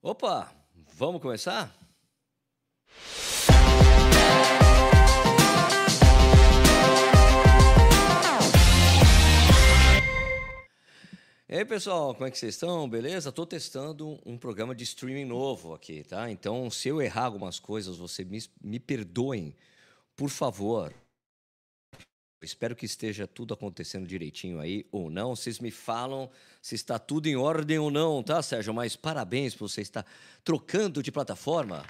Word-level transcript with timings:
Opa, 0.00 0.48
vamos 0.94 1.20
começar? 1.20 1.76
E 11.48 11.56
aí, 11.56 11.64
pessoal, 11.64 12.14
como 12.14 12.28
é 12.28 12.30
que 12.30 12.38
vocês 12.38 12.54
estão? 12.54 12.88
Beleza? 12.88 13.30
Estou 13.30 13.44
testando 13.44 14.20
um 14.24 14.38
programa 14.38 14.72
de 14.72 14.84
streaming 14.84 15.24
novo 15.24 15.74
aqui, 15.74 16.04
tá? 16.04 16.30
Então, 16.30 16.70
se 16.70 16.88
eu 16.88 17.02
errar 17.02 17.24
algumas 17.24 17.58
coisas, 17.58 17.96
vocês 17.96 18.28
me, 18.28 18.38
me 18.62 18.78
perdoem, 18.78 19.56
por 20.14 20.30
favor. 20.30 20.94
Espero 22.40 22.76
que 22.76 22.86
esteja 22.86 23.26
tudo 23.26 23.52
acontecendo 23.52 24.06
direitinho 24.06 24.60
aí 24.60 24.86
ou 24.92 25.10
não. 25.10 25.34
Vocês 25.34 25.58
me 25.58 25.72
falam 25.72 26.30
se 26.62 26.76
está 26.76 26.98
tudo 26.98 27.26
em 27.26 27.34
ordem 27.34 27.78
ou 27.78 27.90
não, 27.90 28.22
tá, 28.22 28.40
Sérgio? 28.42 28.72
Mas 28.72 28.94
parabéns 28.94 29.56
por 29.56 29.68
você 29.68 29.80
estar 29.80 30.06
trocando 30.44 31.02
de 31.02 31.10
plataforma. 31.10 31.84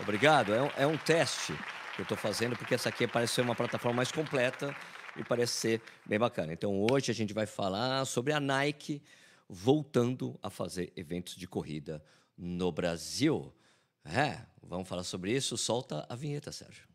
Obrigado. 0.00 0.52
É 0.52 0.62
um, 0.62 0.70
é 0.76 0.86
um 0.86 0.98
teste 0.98 1.54
que 1.94 2.02
eu 2.02 2.02
estou 2.02 2.18
fazendo, 2.18 2.56
porque 2.56 2.74
essa 2.74 2.90
aqui 2.90 3.06
parece 3.08 3.34
ser 3.34 3.40
uma 3.40 3.54
plataforma 3.54 3.96
mais 3.96 4.12
completa 4.12 4.76
e 5.16 5.24
parece 5.24 5.54
ser 5.54 5.82
bem 6.04 6.18
bacana. 6.18 6.52
Então, 6.52 6.86
hoje 6.90 7.10
a 7.10 7.14
gente 7.14 7.32
vai 7.32 7.46
falar 7.46 8.04
sobre 8.04 8.32
a 8.32 8.38
Nike 8.38 9.02
voltando 9.48 10.38
a 10.42 10.50
fazer 10.50 10.92
eventos 10.94 11.34
de 11.34 11.48
corrida 11.48 12.04
no 12.36 12.70
Brasil. 12.70 13.52
É, 14.04 14.42
vamos 14.62 14.86
falar 14.86 15.02
sobre 15.02 15.32
isso. 15.32 15.56
Solta 15.56 16.06
a 16.08 16.14
vinheta, 16.14 16.52
Sérgio. 16.52 16.86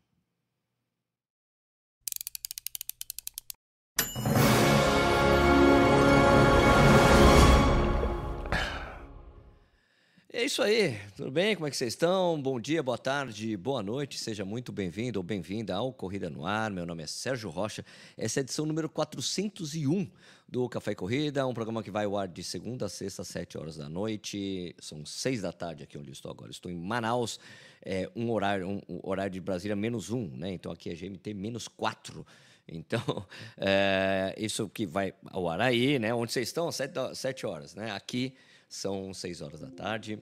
É 10.44 10.46
isso 10.46 10.62
aí, 10.62 11.00
tudo 11.16 11.30
bem? 11.30 11.54
Como 11.54 11.66
é 11.66 11.70
que 11.70 11.76
vocês 11.78 11.94
estão? 11.94 12.38
Bom 12.38 12.60
dia, 12.60 12.82
boa 12.82 12.98
tarde, 12.98 13.56
boa 13.56 13.82
noite, 13.82 14.18
seja 14.18 14.44
muito 14.44 14.70
bem-vindo 14.70 15.18
ou 15.18 15.22
bem-vinda 15.22 15.74
ao 15.74 15.90
Corrida 15.90 16.28
no 16.28 16.44
Ar. 16.44 16.70
Meu 16.70 16.84
nome 16.84 17.02
é 17.02 17.06
Sérgio 17.06 17.48
Rocha, 17.48 17.82
essa 18.14 18.40
é 18.40 18.42
a 18.42 18.44
edição 18.44 18.66
número 18.66 18.86
401 18.90 20.06
do 20.46 20.68
Café 20.68 20.92
e 20.92 20.94
Corrida, 20.94 21.46
um 21.46 21.54
programa 21.54 21.82
que 21.82 21.90
vai 21.90 22.04
ao 22.04 22.18
ar 22.18 22.28
de 22.28 22.44
segunda 22.44 22.84
a 22.84 22.88
sexta, 22.90 23.22
às 23.22 23.28
7 23.28 23.56
horas 23.56 23.78
da 23.78 23.88
noite. 23.88 24.76
São 24.78 25.06
seis 25.06 25.40
da 25.40 25.50
tarde 25.50 25.82
aqui 25.82 25.96
onde 25.96 26.12
estou 26.12 26.30
agora. 26.30 26.50
Estou 26.50 26.70
em 26.70 26.76
Manaus, 26.76 27.40
é, 27.80 28.10
um, 28.14 28.30
horário, 28.30 28.68
um, 28.68 28.82
um 28.86 29.00
horário 29.02 29.32
de 29.32 29.40
Brasília 29.40 29.74
menos 29.74 30.10
um, 30.10 30.28
né? 30.28 30.52
Então 30.52 30.70
aqui 30.70 30.90
é 30.90 30.94
GMT 30.94 31.32
menos 31.32 31.68
quatro. 31.68 32.26
Então, 32.68 33.00
é, 33.56 34.34
isso 34.36 34.68
que 34.68 34.84
vai 34.84 35.14
ao 35.24 35.48
ar 35.48 35.62
aí, 35.62 35.98
né? 35.98 36.12
Onde 36.12 36.34
vocês 36.34 36.48
estão? 36.48 36.70
Sete, 36.70 36.92
sete 37.14 37.46
horas, 37.46 37.74
né? 37.74 37.92
Aqui 37.92 38.34
são 38.68 39.12
seis 39.14 39.40
horas 39.40 39.60
da 39.60 39.70
tarde. 39.70 40.18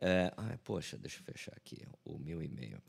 É, 0.00 0.32
ai, 0.36 0.58
poxa, 0.64 0.96
deixa 0.96 1.20
eu 1.20 1.24
fechar 1.24 1.52
aqui 1.56 1.82
o 2.04 2.18
meu 2.18 2.42
e-mail. 2.42 2.80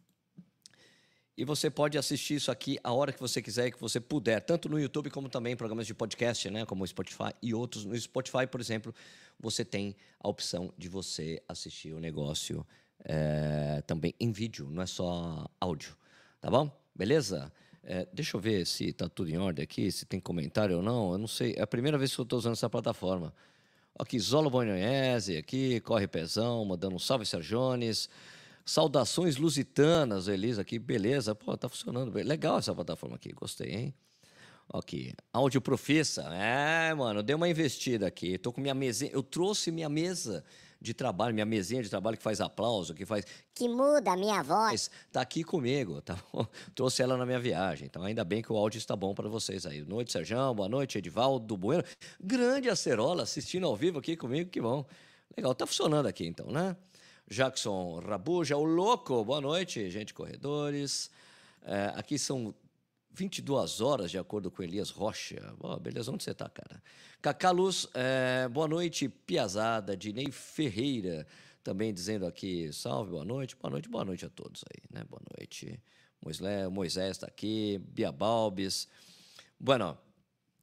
E 1.35 1.45
você 1.45 1.69
pode 1.69 1.97
assistir 1.97 2.35
isso 2.35 2.51
aqui 2.51 2.77
a 2.83 2.91
hora 2.91 3.13
que 3.13 3.19
você 3.19 3.41
quiser 3.41 3.67
e 3.67 3.71
que 3.71 3.79
você 3.79 3.97
puder, 3.99 4.41
tanto 4.41 4.67
no 4.67 4.77
YouTube 4.77 5.09
como 5.09 5.29
também 5.29 5.53
em 5.53 5.55
programas 5.55 5.87
de 5.87 5.93
podcast, 5.93 6.49
né, 6.49 6.65
como 6.65 6.83
o 6.83 6.87
Spotify 6.87 7.33
e 7.41 7.53
outros. 7.53 7.85
No 7.85 7.97
Spotify, 7.97 8.45
por 8.45 8.59
exemplo, 8.59 8.93
você 9.39 9.63
tem 9.63 9.95
a 10.19 10.27
opção 10.27 10.73
de 10.77 10.89
você 10.89 11.41
assistir 11.47 11.93
o 11.93 11.99
negócio 11.99 12.67
é, 13.05 13.81
também 13.87 14.13
em 14.19 14.33
vídeo, 14.33 14.69
não 14.69 14.81
é 14.81 14.85
só 14.85 15.49
áudio. 15.61 15.95
Tá 16.41 16.49
bom? 16.49 16.69
Beleza? 16.93 17.51
É, 17.83 18.05
deixa 18.11 18.35
eu 18.35 18.41
ver 18.41 18.67
se 18.67 18.89
está 18.89 19.07
tudo 19.07 19.29
em 19.29 19.37
ordem 19.37 19.63
aqui, 19.63 19.89
se 19.91 20.05
tem 20.05 20.19
comentário 20.19 20.75
ou 20.77 20.83
não. 20.83 21.13
Eu 21.13 21.17
não 21.17 21.27
sei. 21.27 21.53
É 21.57 21.61
a 21.61 21.67
primeira 21.67 21.97
vez 21.97 22.13
que 22.13 22.19
eu 22.19 22.23
estou 22.23 22.37
usando 22.37 22.53
essa 22.53 22.69
plataforma. 22.69 23.33
Aqui, 23.99 24.17
Zolo 24.17 24.49
Bolognese, 24.49 25.35
aqui, 25.35 25.81
Corre 25.81 26.07
Pezão, 26.07 26.63
mandando 26.63 26.95
um 26.95 26.99
salve, 26.99 27.25
Sergiones. 27.25 28.09
Saudações 28.63 29.35
lusitanas, 29.35 30.29
Elisa 30.29 30.61
aqui, 30.61 30.79
beleza. 30.79 31.35
Pô, 31.35 31.57
tá 31.57 31.67
funcionando 31.67 32.09
bem. 32.09 32.23
Legal 32.23 32.57
essa 32.57 32.73
plataforma 32.73 33.17
aqui, 33.17 33.33
gostei, 33.33 33.71
hein? 33.75 33.93
Aqui, 34.73 35.13
áudio 35.33 35.59
profissa. 35.59 36.21
É, 36.33 36.93
mano, 36.93 37.21
dei 37.21 37.35
uma 37.35 37.49
investida 37.49 38.07
aqui. 38.07 38.37
Tô 38.37 38.53
com 38.53 38.61
minha 38.61 38.73
mesinha. 38.73 39.11
Eu 39.11 39.21
trouxe 39.21 39.69
minha 39.69 39.89
mesa 39.89 40.45
de 40.81 40.93
trabalho, 40.93 41.33
minha 41.33 41.45
mesinha 41.45 41.83
de 41.83 41.89
trabalho 41.89 42.17
que 42.17 42.23
faz 42.23 42.39
aplauso, 42.39 42.93
que 42.93 43.05
faz. 43.05 43.25
Que 43.53 43.67
muda 43.67 44.11
a 44.11 44.17
minha 44.17 44.41
voz. 44.41 44.89
Tá 45.11 45.21
aqui 45.21 45.43
comigo, 45.43 46.01
tá 46.01 46.17
bom? 46.31 46.45
Trouxe 46.73 47.01
ela 47.01 47.17
na 47.17 47.25
minha 47.25 47.39
viagem. 47.39 47.85
Então, 47.85 48.03
ainda 48.03 48.23
bem 48.23 48.41
que 48.41 48.51
o 48.51 48.55
áudio 48.55 48.77
está 48.77 48.95
bom 48.95 49.13
para 49.13 49.27
vocês 49.27 49.65
aí. 49.65 49.81
Boa 49.81 49.95
noite, 49.95 50.13
Sérgio. 50.13 50.53
Boa 50.53 50.69
noite, 50.69 50.97
Edivaldo 50.97 51.57
Bueno. 51.57 51.83
Grande 52.19 52.69
acerola 52.69 53.23
assistindo 53.23 53.67
ao 53.67 53.75
vivo 53.75 53.99
aqui 53.99 54.15
comigo, 54.15 54.49
que 54.49 54.61
bom. 54.61 54.85
Legal, 55.35 55.53
tá 55.53 55.67
funcionando 55.67 56.05
aqui 56.05 56.25
então, 56.25 56.47
né? 56.47 56.75
Jackson 57.29 57.99
Rabuja, 57.99 58.57
o 58.57 58.63
louco. 58.63 59.23
Boa 59.23 59.41
noite, 59.41 59.89
gente 59.89 60.13
corredores. 60.13 61.11
É, 61.61 61.93
aqui 61.95 62.17
são 62.17 62.55
22 63.11 63.81
horas, 63.81 64.11
de 64.11 64.17
acordo 64.17 64.49
com 64.49 64.63
Elias 64.63 64.89
Rocha. 64.89 65.53
Oh, 65.59 65.77
beleza, 65.79 66.11
onde 66.11 66.23
você 66.23 66.31
está, 66.31 66.49
cara? 66.49 66.81
Cacá 67.21 67.51
Luz, 67.51 67.87
é, 67.93 68.47
boa 68.47 68.67
noite, 68.67 69.09
Piazada, 69.09 69.97
Dinei 69.97 70.31
Ferreira, 70.31 71.27
também 71.63 71.93
dizendo 71.93 72.25
aqui, 72.25 72.71
salve, 72.71 73.11
boa 73.11 73.25
noite, 73.25 73.55
boa 73.55 73.71
noite, 73.71 73.89
boa 73.89 74.05
noite 74.05 74.25
a 74.25 74.29
todos 74.29 74.63
aí, 74.73 74.81
né? 74.89 75.03
Boa 75.09 75.21
noite. 75.37 75.79
Moisés 76.71 77.11
está 77.11 77.27
aqui, 77.27 77.79
Bia 77.89 78.11
Balbis. 78.11 78.87
Bueno, 79.59 79.97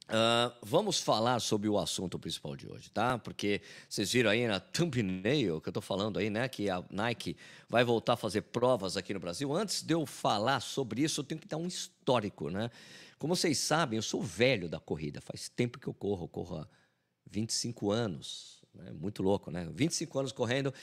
Uh, 0.07 0.55
vamos 0.61 1.01
falar 1.01 1.41
sobre 1.41 1.67
o 1.67 1.77
assunto 1.77 2.17
principal 2.17 2.55
de 2.55 2.65
hoje, 2.65 2.89
tá? 2.89 3.17
Porque 3.17 3.61
vocês 3.89 4.09
viram 4.13 4.29
aí 4.29 4.47
na 4.47 4.57
thumbnail 4.57 5.59
que 5.59 5.67
eu 5.67 5.71
estou 5.71 5.81
falando 5.81 6.17
aí, 6.17 6.29
né? 6.29 6.47
Que 6.47 6.69
a 6.69 6.81
Nike 6.89 7.35
vai 7.67 7.83
voltar 7.83 8.13
a 8.13 8.17
fazer 8.17 8.43
provas 8.43 8.95
aqui 8.95 9.13
no 9.13 9.19
Brasil. 9.19 9.53
Antes 9.53 9.81
de 9.81 9.93
eu 9.93 10.05
falar 10.05 10.61
sobre 10.61 11.03
isso, 11.03 11.19
eu 11.19 11.25
tenho 11.25 11.41
que 11.41 11.47
dar 11.47 11.57
um 11.57 11.67
histórico, 11.67 12.49
né? 12.49 12.71
Como 13.19 13.35
vocês 13.35 13.57
sabem, 13.57 13.97
eu 13.97 14.03
sou 14.03 14.21
velho 14.21 14.69
da 14.69 14.79
corrida. 14.79 15.19
Faz 15.19 15.49
tempo 15.49 15.77
que 15.77 15.87
eu 15.87 15.93
corro, 15.93 16.23
eu 16.23 16.29
corro 16.29 16.57
há 16.57 16.67
25 17.29 17.91
anos. 17.91 18.61
Né? 18.73 18.93
Muito 18.93 19.21
louco, 19.21 19.51
né? 19.51 19.67
25 19.73 20.19
anos 20.19 20.31
correndo. 20.31 20.73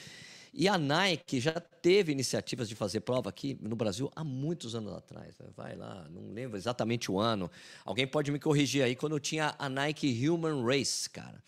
E 0.57 0.69
a 0.69 0.77
Nike 0.77 1.41
já 1.41 1.59
teve 1.59 2.13
iniciativas 2.13 2.69
de 2.69 2.75
fazer 2.75 3.01
prova 3.01 3.29
aqui 3.29 3.57
no 3.61 3.75
Brasil 3.75 4.09
há 4.15 4.23
muitos 4.23 4.73
anos 4.73 4.93
atrás. 4.93 5.37
Né? 5.37 5.47
Vai 5.53 5.75
lá, 5.75 6.07
não 6.09 6.31
lembro 6.31 6.55
exatamente 6.55 7.11
o 7.11 7.19
ano. 7.19 7.51
Alguém 7.83 8.07
pode 8.07 8.31
me 8.31 8.39
corrigir 8.39 8.81
aí, 8.81 8.95
quando 8.95 9.17
eu 9.17 9.19
tinha 9.19 9.53
a 9.59 9.67
Nike 9.67 10.07
Human 10.29 10.63
Race, 10.63 11.09
cara. 11.09 11.43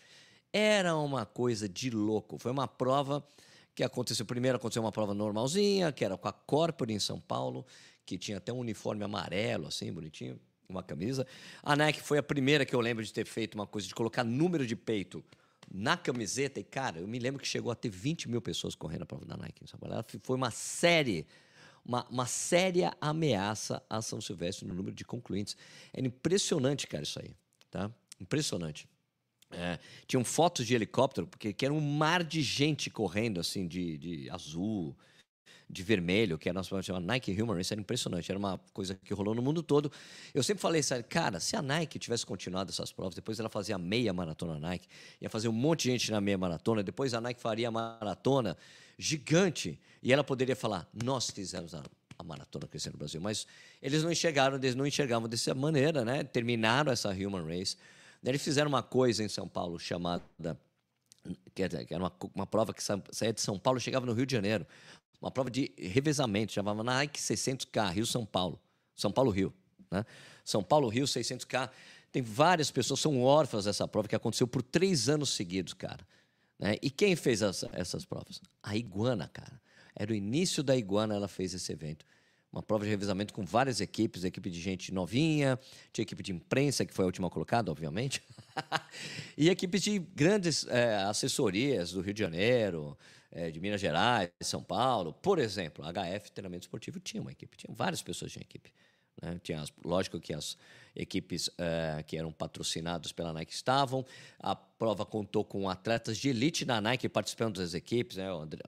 Era 0.52 0.94
uma 0.94 1.24
coisa 1.24 1.66
de 1.66 1.88
louco. 1.88 2.38
Foi 2.38 2.52
uma 2.52 2.68
prova 2.68 3.26
que 3.74 3.82
aconteceu. 3.82 4.26
Primeiro 4.26 4.58
aconteceu 4.58 4.82
uma 4.82 4.92
prova 4.92 5.14
normalzinha, 5.14 5.90
que 5.90 6.04
era 6.04 6.18
com 6.18 6.28
a 6.28 6.32
Corpore 6.32 6.92
em 6.92 6.98
São 6.98 7.18
Paulo, 7.18 7.64
que 8.04 8.18
tinha 8.18 8.36
até 8.36 8.52
um 8.52 8.58
uniforme 8.58 9.04
amarelo, 9.04 9.68
assim, 9.68 9.90
bonitinho, 9.90 10.38
uma 10.68 10.82
camisa. 10.82 11.26
A 11.62 11.74
Nike 11.74 12.02
foi 12.02 12.18
a 12.18 12.22
primeira 12.22 12.66
que 12.66 12.74
eu 12.74 12.80
lembro 12.80 13.02
de 13.02 13.10
ter 13.10 13.24
feito 13.24 13.54
uma 13.54 13.66
coisa 13.66 13.88
de 13.88 13.94
colocar 13.94 14.22
número 14.22 14.66
de 14.66 14.76
peito 14.76 15.24
na 15.70 15.96
camiseta. 15.96 16.60
E, 16.60 16.64
cara, 16.64 17.00
eu 17.00 17.08
me 17.08 17.18
lembro 17.18 17.40
que 17.40 17.46
chegou 17.46 17.70
a 17.70 17.74
ter 17.74 17.88
20 17.88 18.28
mil 18.28 18.40
pessoas 18.40 18.74
correndo 18.74 19.02
a 19.02 19.06
prova 19.06 19.24
da 19.24 19.36
Nike 19.36 19.64
em 19.64 19.66
São 19.66 19.78
Paulo. 19.78 20.04
Foi 20.22 20.36
uma 20.36 20.50
série, 20.50 21.26
uma, 21.84 22.06
uma 22.08 22.26
séria 22.26 22.96
ameaça 23.00 23.82
a 23.88 24.00
São 24.00 24.20
Silvestre 24.20 24.66
no 24.66 24.74
número 24.74 24.94
de 24.94 25.04
concluintes. 25.04 25.56
Era 25.92 26.06
impressionante, 26.06 26.86
cara, 26.86 27.02
isso 27.02 27.20
aí. 27.20 27.34
Tá? 27.70 27.90
Impressionante. 28.20 28.88
É, 29.50 29.78
tinham 30.06 30.24
fotos 30.24 30.66
de 30.66 30.74
helicóptero, 30.74 31.26
porque 31.26 31.54
era 31.64 31.72
um 31.72 31.80
mar 31.80 32.22
de 32.22 32.42
gente 32.42 32.90
correndo, 32.90 33.40
assim, 33.40 33.66
de, 33.66 33.96
de 33.96 34.30
azul, 34.30 34.96
de 35.70 35.82
vermelho, 35.82 36.38
que 36.38 36.48
era 36.48 36.54
nosso 36.54 36.82
chamava 36.82 37.04
Nike 37.04 37.30
Human 37.40 37.60
isso 37.60 37.74
era 37.74 37.80
impressionante, 37.80 38.30
era 38.30 38.38
uma 38.38 38.58
coisa 38.72 38.94
que 38.94 39.12
rolou 39.12 39.34
no 39.34 39.42
mundo 39.42 39.62
todo. 39.62 39.92
Eu 40.32 40.42
sempre 40.42 40.62
falei, 40.62 40.82
sabe, 40.82 41.02
cara, 41.02 41.38
se 41.40 41.56
a 41.56 41.62
Nike 41.62 41.98
tivesse 41.98 42.24
continuado 42.24 42.70
essas 42.70 42.90
provas, 42.90 43.14
depois 43.14 43.38
ela 43.38 43.50
fazia 43.50 43.76
meia 43.76 44.12
maratona 44.12 44.58
Nike, 44.58 44.88
ia 45.20 45.28
fazer 45.28 45.48
um 45.48 45.52
monte 45.52 45.82
de 45.82 45.90
gente 45.90 46.10
na 46.10 46.20
meia 46.20 46.38
maratona, 46.38 46.82
depois 46.82 47.12
a 47.12 47.20
Nike 47.20 47.40
faria 47.40 47.68
a 47.68 47.70
maratona 47.70 48.56
gigante, 48.98 49.78
e 50.02 50.12
ela 50.12 50.24
poderia 50.24 50.56
falar, 50.56 50.88
nós 50.92 51.30
fizemos 51.30 51.74
a, 51.74 51.82
a 52.18 52.22
maratona 52.24 52.66
crescer 52.66 52.90
no 52.90 52.98
Brasil, 52.98 53.20
mas 53.20 53.46
eles 53.82 54.02
não 54.02 54.10
enxergaram, 54.10 54.56
eles 54.56 54.74
não 54.74 54.86
enxergavam 54.86 55.28
dessa 55.28 55.54
maneira, 55.54 56.04
né? 56.04 56.24
Terminaram 56.24 56.90
essa 56.90 57.10
Human 57.10 57.44
Race. 57.44 57.76
Eles 58.24 58.42
fizeram 58.42 58.68
uma 58.68 58.82
coisa 58.82 59.22
em 59.22 59.28
São 59.28 59.46
Paulo 59.46 59.78
chamada 59.78 60.58
que 61.54 61.62
era 61.62 61.98
uma, 61.98 62.12
uma 62.34 62.46
prova 62.46 62.72
que 62.72 62.82
saía 62.82 63.32
de 63.32 63.40
São 63.40 63.58
Paulo 63.58 63.78
chegava 63.78 64.06
no 64.06 64.12
Rio 64.12 64.24
de 64.24 64.32
Janeiro 64.32 64.66
uma 65.20 65.30
prova 65.30 65.50
de 65.50 65.72
revezamento, 65.76 66.52
chamava 66.52 66.82
Nike 66.84 67.20
600K, 67.20 67.92
Rio-São 67.92 68.24
Paulo. 68.24 68.60
São 68.94 69.10
Paulo-Rio. 69.10 69.52
Né? 69.90 70.04
São 70.44 70.62
Paulo-Rio, 70.62 71.04
600K. 71.04 71.70
Tem 72.10 72.22
várias 72.22 72.70
pessoas, 72.70 73.00
são 73.00 73.20
órfãs 73.22 73.64
dessa 73.64 73.86
prova, 73.86 74.08
que 74.08 74.16
aconteceu 74.16 74.46
por 74.46 74.62
três 74.62 75.08
anos 75.08 75.30
seguidos, 75.30 75.74
cara. 75.74 76.06
Né? 76.58 76.76
E 76.80 76.90
quem 76.90 77.14
fez 77.14 77.42
essa, 77.42 77.68
essas 77.72 78.04
provas? 78.04 78.40
A 78.62 78.76
Iguana, 78.76 79.28
cara. 79.28 79.60
Era 79.94 80.12
o 80.12 80.14
início 80.14 80.62
da 80.62 80.76
Iguana, 80.76 81.14
ela 81.14 81.28
fez 81.28 81.52
esse 81.52 81.72
evento. 81.72 82.06
Uma 82.50 82.62
prova 82.62 82.84
de 82.84 82.90
revezamento 82.90 83.34
com 83.34 83.44
várias 83.44 83.80
equipes, 83.80 84.24
equipe 84.24 84.48
de 84.48 84.58
gente 84.58 84.92
novinha, 84.92 85.58
tinha 85.92 86.02
equipe 86.02 86.22
de 86.22 86.32
imprensa, 86.32 86.86
que 86.86 86.94
foi 86.94 87.04
a 87.04 87.06
última 87.06 87.28
colocada, 87.28 87.70
obviamente. 87.70 88.22
e 89.36 89.50
equipes 89.50 89.82
de 89.82 89.98
grandes 89.98 90.66
é, 90.66 90.96
assessorias 91.02 91.92
do 91.92 92.00
Rio 92.00 92.14
de 92.14 92.20
Janeiro, 92.20 92.96
é, 93.30 93.50
de 93.50 93.60
Minas 93.60 93.80
Gerais, 93.80 94.30
São 94.40 94.62
Paulo. 94.62 95.12
Por 95.12 95.38
exemplo, 95.38 95.84
a 95.84 95.92
HF 95.92 96.32
Treinamento 96.32 96.64
Esportivo 96.64 96.98
tinha 97.00 97.20
uma 97.20 97.32
equipe, 97.32 97.56
tinha 97.56 97.74
várias 97.74 98.02
pessoas 98.02 98.32
de 98.32 98.40
equipe. 98.40 98.72
Né? 99.22 99.38
Tinha 99.42 99.60
as, 99.60 99.72
lógico 99.84 100.20
que 100.20 100.32
as 100.32 100.56
equipes 100.98 101.48
é, 101.56 102.02
que 102.06 102.16
eram 102.16 102.32
patrocinadas 102.32 103.12
pela 103.12 103.32
Nike 103.32 103.54
estavam. 103.54 104.04
A 104.38 104.54
prova 104.54 105.06
contou 105.06 105.44
com 105.44 105.70
atletas 105.70 106.18
de 106.18 106.28
elite 106.28 106.64
da 106.64 106.80
Nike 106.80 107.08
participando 107.08 107.58
das 107.58 107.72
equipes. 107.72 108.16
Né? 108.16 108.30
O 108.32 108.40
André, 108.40 108.60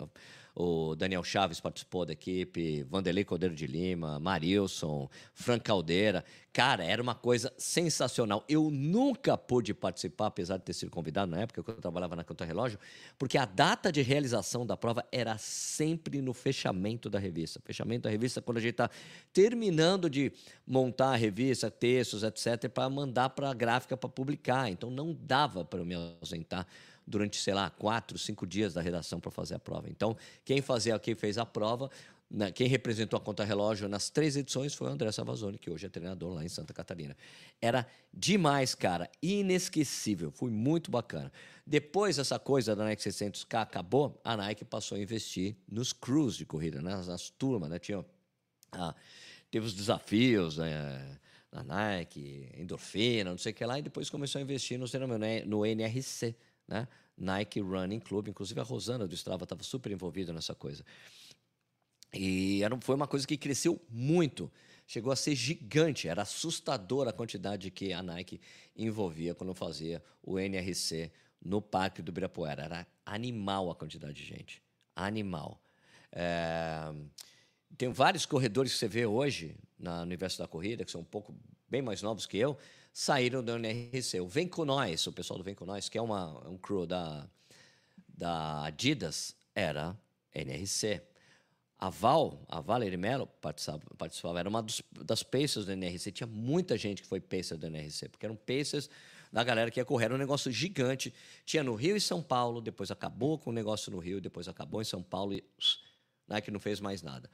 o 0.55 0.95
Daniel 0.95 1.23
Chaves 1.23 1.61
participou 1.61 2.05
da 2.05 2.13
equipe, 2.13 2.83
Vanderlei 2.85 3.25
Cordeiro 3.25 3.55
de 3.55 3.67
Lima, 3.67 4.19
Marilson, 4.19 5.09
Frank 5.33 5.65
Caldeira. 5.65 6.25
Cara, 6.53 6.85
era 6.85 7.01
uma 7.01 7.15
coisa 7.15 7.53
sensacional. 7.57 8.45
Eu 8.49 8.71
nunca 8.71 9.39
pude 9.39 9.73
participar, 9.73 10.27
apesar 10.27 10.57
de 10.57 10.65
ter 10.65 10.73
sido 10.73 10.91
convidado 10.91 11.31
na 11.31 11.41
época 11.41 11.63
que 11.63 11.71
eu 11.71 11.75
trabalhava 11.77 12.17
na 12.17 12.25
Conta 12.25 12.45
Relógio, 12.45 12.79
porque 13.17 13.39
a 13.39 13.45
data 13.45 13.93
de 13.93 14.03
realização 14.03 14.67
da 14.67 14.77
prova 14.77 15.07
era 15.13 15.39
sempre 15.39 16.21
no 16.21 16.35
fechamento 16.35 17.09
da 17.09 17.21
revista. 17.21 17.61
Fechamento 17.65 18.03
da 18.03 18.11
revista 18.11 18.43
quando 18.43 18.59
a 18.59 18.61
gente 18.61 18.73
está 18.73 18.91
terminando 19.33 20.11
de 20.11 20.33
montar 20.67 21.13
a 21.13 21.17
revista, 21.17 21.71
textos, 21.71 22.20
etc., 22.23 22.69
para 22.69 22.89
mandar 22.89 23.31
para 23.31 23.51
a 23.51 23.55
gráfica 23.55 23.97
para 23.97 24.09
publicar. 24.09 24.71
Então 24.71 24.91
não 24.91 25.13
dava 25.13 25.65
para 25.65 25.81
eu 25.81 25.85
me 25.85 25.95
ausentar 25.95 26.67
durante, 27.07 27.37
sei 27.39 27.55
lá, 27.55 27.69
quatro, 27.69 28.19
cinco 28.19 28.47
dias 28.47 28.75
da 28.75 28.81
redação 28.81 29.21
para 29.21 29.31
fazer 29.31 29.55
a 29.55 29.59
prova. 29.59 29.89
Então, 29.91 30.17
quem 30.45 30.63
fazia, 30.63 30.99
quem 30.99 31.15
fez 31.15 31.39
a 31.39 31.45
prova, 31.45 31.91
né, 32.31 32.53
quem 32.53 32.69
representou 32.69 33.17
a 33.17 33.21
conta 33.21 33.43
relógio 33.43 33.89
nas 33.89 34.09
três 34.09 34.37
edições 34.37 34.73
foi 34.73 34.87
o 34.89 34.91
André 34.91 35.11
Savazone, 35.11 35.59
que 35.59 35.69
hoje 35.69 35.87
é 35.87 35.89
treinador 35.89 36.33
lá 36.33 36.45
em 36.45 36.49
Santa 36.49 36.73
Catarina. 36.73 37.17
Era 37.61 37.85
demais, 38.15 38.75
cara, 38.75 39.11
inesquecível, 39.21 40.31
foi 40.31 40.51
muito 40.51 40.93
bacana. 40.93 41.33
Depois 41.67 42.19
essa 42.19 42.39
coisa 42.39 42.77
da 42.77 42.85
Nike 42.85 43.03
600K 43.03 43.63
acabou, 43.63 44.21
a 44.23 44.37
Nike 44.37 44.65
passou 44.65 44.97
a 44.97 45.01
investir 45.01 45.57
nos 45.69 45.93
crews 45.93 46.37
de 46.37 46.47
corrida, 46.47 46.81
né, 46.81 46.93
nas, 46.93 47.09
nas 47.09 47.31
turmas, 47.31 47.69
né, 47.69 47.81
tinha, 47.81 48.05
ah, 48.71 48.95
teve 49.51 49.67
os 49.67 49.75
desafios, 49.75 50.59
né, 50.59 51.19
na 51.53 51.63
Nike, 51.63 52.49
endorfina, 52.57 53.31
não 53.31 53.39
sei 53.39 53.53
o 53.53 53.55
que 53.55 53.65
lá, 53.65 53.79
e 53.79 53.83
depois 53.83 54.09
começou 54.09 54.39
a 54.39 54.43
investir 54.43 54.79
no, 54.79 54.87
no 55.47 55.67
NRC, 55.67 56.35
né? 56.67 56.87
Nike 57.17 57.61
Running 57.61 58.01
Club, 58.01 58.29
inclusive 58.29 58.59
a 58.61 58.63
Rosana 58.63 59.07
do 59.07 59.15
Strava 59.15 59.45
estava 59.45 59.63
super 59.63 59.93
envolvida 59.93 60.33
nessa 60.33 60.55
coisa. 60.55 60.85
E 62.15 62.63
era, 62.63 62.77
foi 62.81 62.95
uma 62.95 63.07
coisa 63.07 63.27
que 63.27 63.37
cresceu 63.37 63.81
muito, 63.89 64.51
chegou 64.87 65.13
a 65.13 65.17
ser 65.17 65.35
gigante, 65.35 66.09
era 66.09 66.23
assustadora 66.23 67.11
a 67.11 67.13
quantidade 67.13 67.71
que 67.71 67.93
a 67.93 68.03
Nike 68.03 68.41
envolvia 68.75 69.35
quando 69.35 69.55
fazia 69.55 70.03
o 70.23 70.39
NRC 70.39 71.13
no 71.43 71.61
Parque 71.61 72.01
do 72.03 72.11
Ibirapuera. 72.11 72.63
Era 72.65 72.87
animal 73.05 73.71
a 73.71 73.75
quantidade 73.75 74.15
de 74.15 74.25
gente, 74.25 74.63
animal. 74.97 75.63
É, 76.13 76.93
tem 77.77 77.91
vários 77.93 78.27
corredores 78.27 78.73
que 78.73 78.79
você 78.79 78.89
vê 78.89 79.07
hoje 79.07 79.57
na 79.79 80.03
Universo 80.03 80.39
da 80.39 80.47
Corrida, 80.47 80.85
que 80.85 80.91
são 80.91 81.01
um 81.01 81.05
pouco 81.05 81.35
bem 81.69 81.81
mais 81.81 82.03
novos 82.03 82.27
que 82.27 82.37
eu, 82.37 82.59
saíram 82.93 83.43
do 83.43 83.53
NRC. 83.57 84.21
O 84.21 84.29
Vem 84.29 84.47
Com 84.47 84.65
Nós, 84.65 85.07
o 85.07 85.13
pessoal 85.13 85.39
do 85.39 85.45
Vem 85.45 85.55
Com 85.55 85.65
Nós, 85.65 85.89
que 85.89 85.97
é 85.97 86.03
uma, 86.03 86.49
um 86.49 86.59
crew 86.59 86.87
da, 86.87 87.27
da 88.09 88.65
Adidas, 88.65 89.35
era 89.55 89.97
NRC. 90.35 91.03
A 91.79 91.89
Val, 91.89 92.45
a 92.47 92.61
Valerie 92.61 92.99
Mello 92.99 93.27
participava, 93.27 93.83
participava 93.97 94.39
era 94.39 94.49
uma 94.49 94.63
dos, 94.63 94.83
das 94.93 95.23
Pacers 95.23 95.65
do 95.65 95.73
NRC. 95.73 96.13
Tinha 96.13 96.27
muita 96.27 96.77
gente 96.77 97.01
que 97.01 97.09
foi 97.09 97.21
Pacer 97.21 97.57
do 97.57 97.67
NRC, 97.67 98.11
porque 98.11 98.27
eram 98.27 98.37
Pacers 98.37 98.91
da 99.33 99.43
galera 99.43 99.71
que 99.71 99.81
ia 99.81 99.85
correr. 99.85 100.07
Era 100.07 100.15
um 100.15 100.19
negócio 100.19 100.53
gigante. 100.53 101.15
Tinha 101.47 101.63
no 101.63 101.75
Rio 101.75 101.97
e 101.97 102.01
São 102.01 102.23
Paulo, 102.23 102.61
depois 102.61 102.91
acabou 102.91 103.39
com 103.39 103.49
o 103.49 103.53
negócio 103.53 103.91
no 103.91 103.99
Rio, 103.99 104.21
depois 104.21 104.47
acabou 104.49 104.83
em 104.83 104.85
São 104.85 105.03
Paulo 105.03 105.33
e 105.33 105.43
Nike 106.29 106.51
não 106.51 106.61
fez 106.61 106.81
mais 106.81 107.01
nada. 107.01 107.31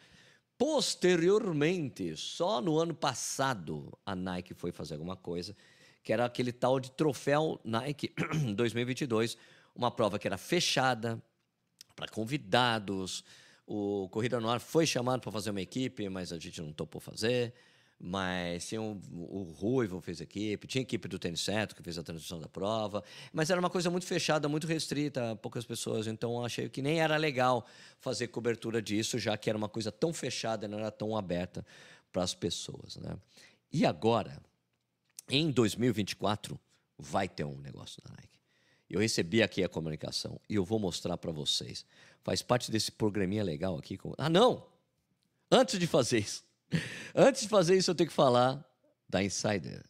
Posteriormente, 0.59 2.17
só 2.17 2.63
no 2.63 2.79
ano 2.79 2.95
passado, 2.95 3.93
a 4.07 4.15
Nike 4.15 4.55
foi 4.55 4.73
fazer 4.73 4.95
alguma 4.95 5.15
coisa, 5.15 5.55
que 6.03 6.13
era 6.13 6.25
aquele 6.25 6.53
tal 6.53 6.81
de 6.81 6.91
troféu 6.91 7.61
Nike 7.63 8.15
2022, 8.57 9.37
uma 9.75 9.91
prova 9.91 10.19
que 10.19 10.27
era 10.27 10.39
fechada 10.39 11.23
para 11.95 12.09
convidados. 12.09 13.23
O 13.67 14.09
Corrida 14.11 14.41
no 14.41 14.49
Ar 14.49 14.61
foi 14.61 14.87
chamado 14.87 15.21
para 15.21 15.33
fazer 15.33 15.51
uma 15.51 15.61
equipe, 15.61 16.09
mas 16.09 16.33
a 16.33 16.39
gente 16.39 16.63
não 16.63 16.73
topou 16.73 17.01
fazer 17.01 17.53
mas 17.99 18.69
tinha 18.69 18.81
um, 18.81 19.01
o 19.13 19.43
Ruivo 19.43 20.01
fez 20.01 20.21
equipe, 20.21 20.67
tinha 20.67 20.83
equipe 20.83 21.09
do 21.09 21.19
Tênis 21.19 21.41
Certo 21.41 21.75
que 21.75 21.83
fez 21.83 21.97
a 21.97 22.03
transmissão 22.03 22.39
da 22.39 22.49
prova, 22.49 23.03
mas 23.33 23.49
era 23.51 23.59
uma 23.59 23.71
coisa 23.71 23.91
muito 23.91 24.07
fechada, 24.07 24.49
muito 24.49 24.67
restrita, 24.67 25.35
poucas 25.37 25.65
pessoas, 25.65 26.07
então 26.07 26.45
achei 26.45 26.69
que 26.69 26.83
nem 26.83 27.01
era 27.01 27.17
legal 27.17 27.67
fazer 27.99 28.29
cobertura 28.29 28.83
disso, 28.83 29.19
já 29.19 29.37
que 29.37 29.49
era 29.49 29.57
uma 29.57 29.69
coisa 29.69 29.91
tão 29.91 30.13
fechada, 30.13 30.69
não 30.69 30.79
era 30.79 30.91
tão 30.91 31.17
aberta 31.17 31.65
para 32.13 32.23
as 32.23 32.35
pessoas. 32.35 32.97
Né? 32.97 33.17
E 33.73 33.87
agora, 33.87 34.41
em 35.29 35.51
2024, 35.51 36.59
vai 36.99 37.29
ter 37.29 37.45
um 37.45 37.59
negócio 37.59 38.01
da 38.03 38.11
Nike. 38.11 38.41
Eu 38.89 39.01
recebi 39.01 39.43
aqui 39.43 39.65
a 39.65 39.69
comunicação 39.69 40.41
e 40.49 40.55
eu 40.55 40.65
vou 40.65 40.79
mostrar 40.79 41.17
para 41.17 41.33
vocês. 41.33 41.85
Faz 42.23 42.43
parte 42.43 42.71
desse 42.71 42.93
programinha 42.93 43.43
legal 43.43 43.77
aqui. 43.77 43.97
Com... 43.97 44.15
Ah, 44.17 44.29
não! 44.29 44.67
Antes 45.51 45.79
de 45.79 45.87
fazer 45.87 46.21
isso, 46.21 46.45
Antes 47.15 47.43
de 47.43 47.49
fazer 47.49 47.77
isso, 47.77 47.91
eu 47.91 47.95
tenho 47.95 48.09
que 48.09 48.15
falar 48.15 48.65
da 49.09 49.23
Insider. 49.23 49.85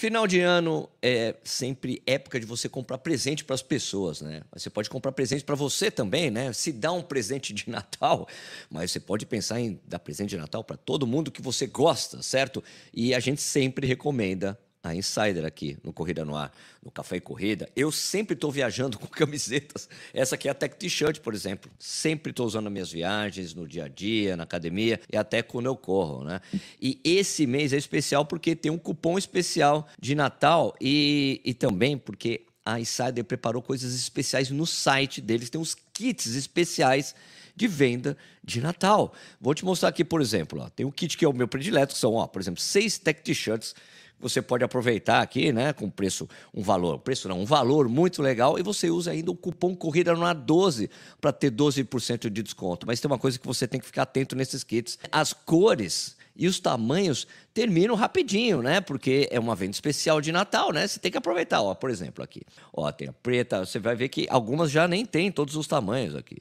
Final 0.00 0.28
de 0.28 0.40
ano 0.40 0.88
é 1.02 1.34
sempre 1.42 2.00
época 2.06 2.38
de 2.38 2.46
você 2.46 2.68
comprar 2.68 2.98
presente 2.98 3.44
para 3.44 3.54
as 3.54 3.62
pessoas, 3.62 4.20
né? 4.20 4.42
Você 4.52 4.70
pode 4.70 4.88
comprar 4.88 5.10
presente 5.10 5.42
para 5.42 5.56
você 5.56 5.90
também, 5.90 6.30
né? 6.30 6.52
Se 6.52 6.70
dá 6.70 6.92
um 6.92 7.02
presente 7.02 7.52
de 7.52 7.68
Natal, 7.68 8.28
mas 8.70 8.92
você 8.92 9.00
pode 9.00 9.26
pensar 9.26 9.60
em 9.60 9.80
dar 9.84 9.98
presente 9.98 10.30
de 10.30 10.36
Natal 10.36 10.62
para 10.62 10.76
todo 10.76 11.04
mundo 11.04 11.32
que 11.32 11.42
você 11.42 11.66
gosta, 11.66 12.22
certo? 12.22 12.62
E 12.94 13.12
a 13.12 13.18
gente 13.18 13.42
sempre 13.42 13.88
recomenda 13.88 14.56
a 14.82 14.94
Insider 14.94 15.44
aqui 15.44 15.76
no 15.82 15.92
Corrida 15.92 16.24
no 16.24 16.36
Ar, 16.36 16.52
no 16.82 16.90
Café 16.90 17.16
e 17.16 17.20
Corrida. 17.20 17.68
Eu 17.74 17.90
sempre 17.90 18.34
estou 18.34 18.50
viajando 18.50 18.98
com 18.98 19.06
camisetas. 19.08 19.88
Essa 20.12 20.34
aqui 20.34 20.48
é 20.48 20.50
a 20.50 20.54
Tech 20.54 20.76
T-shirt, 20.76 21.20
por 21.20 21.34
exemplo. 21.34 21.70
Sempre 21.78 22.30
estou 22.30 22.46
usando 22.46 22.64
nas 22.64 22.72
minhas 22.72 22.92
viagens, 22.92 23.54
no 23.54 23.66
dia 23.66 23.84
a 23.84 23.88
dia, 23.88 24.36
na 24.36 24.44
academia 24.44 25.00
e 25.12 25.16
até 25.16 25.42
quando 25.42 25.66
eu 25.66 25.76
corro, 25.76 26.24
né? 26.24 26.40
E 26.80 27.00
esse 27.04 27.46
mês 27.46 27.72
é 27.72 27.76
especial 27.76 28.24
porque 28.24 28.54
tem 28.54 28.70
um 28.70 28.78
cupom 28.78 29.18
especial 29.18 29.88
de 30.00 30.14
Natal 30.14 30.74
e, 30.80 31.40
e 31.44 31.54
também 31.54 31.98
porque 31.98 32.46
a 32.64 32.78
Insider 32.78 33.24
preparou 33.24 33.62
coisas 33.62 33.94
especiais 33.94 34.50
no 34.50 34.66
site 34.66 35.20
deles. 35.20 35.50
Tem 35.50 35.60
uns 35.60 35.74
kits 35.92 36.34
especiais 36.34 37.14
de 37.56 37.66
venda 37.66 38.16
de 38.44 38.60
Natal. 38.60 39.12
Vou 39.40 39.52
te 39.52 39.64
mostrar 39.64 39.88
aqui, 39.88 40.04
por 40.04 40.20
exemplo, 40.20 40.60
ó, 40.60 40.68
tem 40.68 40.86
um 40.86 40.90
kit 40.92 41.16
que 41.16 41.24
é 41.24 41.28
o 41.28 41.32
meu 41.32 41.48
predileto, 41.48 41.94
que 41.94 42.00
são, 42.00 42.14
ó, 42.14 42.26
por 42.26 42.40
exemplo, 42.40 42.60
seis 42.60 42.98
Tech 42.98 43.20
T-shirts 43.20 43.74
você 44.20 44.42
pode 44.42 44.64
aproveitar 44.64 45.22
aqui, 45.22 45.52
né, 45.52 45.72
com 45.72 45.88
preço, 45.88 46.28
um 46.52 46.62
valor, 46.62 46.98
preço 46.98 47.28
não, 47.28 47.40
um 47.40 47.44
valor 47.44 47.88
muito 47.88 48.20
legal 48.20 48.58
e 48.58 48.62
você 48.62 48.90
usa 48.90 49.12
ainda 49.12 49.30
o 49.30 49.36
cupom 49.36 49.76
Corrida 49.76 50.14
no 50.14 50.22
A12 50.22 50.90
para 51.20 51.32
ter 51.32 51.50
12% 51.50 52.28
de 52.30 52.42
desconto. 52.42 52.86
Mas 52.86 53.00
tem 53.00 53.10
uma 53.10 53.18
coisa 53.18 53.38
que 53.38 53.46
você 53.46 53.66
tem 53.66 53.78
que 53.78 53.86
ficar 53.86 54.02
atento 54.02 54.34
nesses 54.34 54.64
kits. 54.64 54.98
As 55.12 55.32
cores 55.32 56.16
e 56.38 56.46
os 56.46 56.60
tamanhos 56.60 57.26
terminam 57.52 57.96
rapidinho, 57.96 58.62
né? 58.62 58.80
Porque 58.80 59.28
é 59.30 59.40
uma 59.40 59.56
venda 59.56 59.72
especial 59.72 60.20
de 60.20 60.30
Natal, 60.30 60.72
né? 60.72 60.86
Você 60.86 61.00
tem 61.00 61.10
que 61.10 61.18
aproveitar, 61.18 61.60
ó, 61.60 61.74
por 61.74 61.90
exemplo, 61.90 62.22
aqui. 62.22 62.42
Ó, 62.72 62.90
tem 62.92 63.08
a 63.08 63.12
preta, 63.12 63.66
você 63.66 63.80
vai 63.80 63.96
ver 63.96 64.08
que 64.08 64.26
algumas 64.30 64.70
já 64.70 64.86
nem 64.86 65.04
tem 65.04 65.32
todos 65.32 65.56
os 65.56 65.66
tamanhos 65.66 66.14
aqui. 66.14 66.38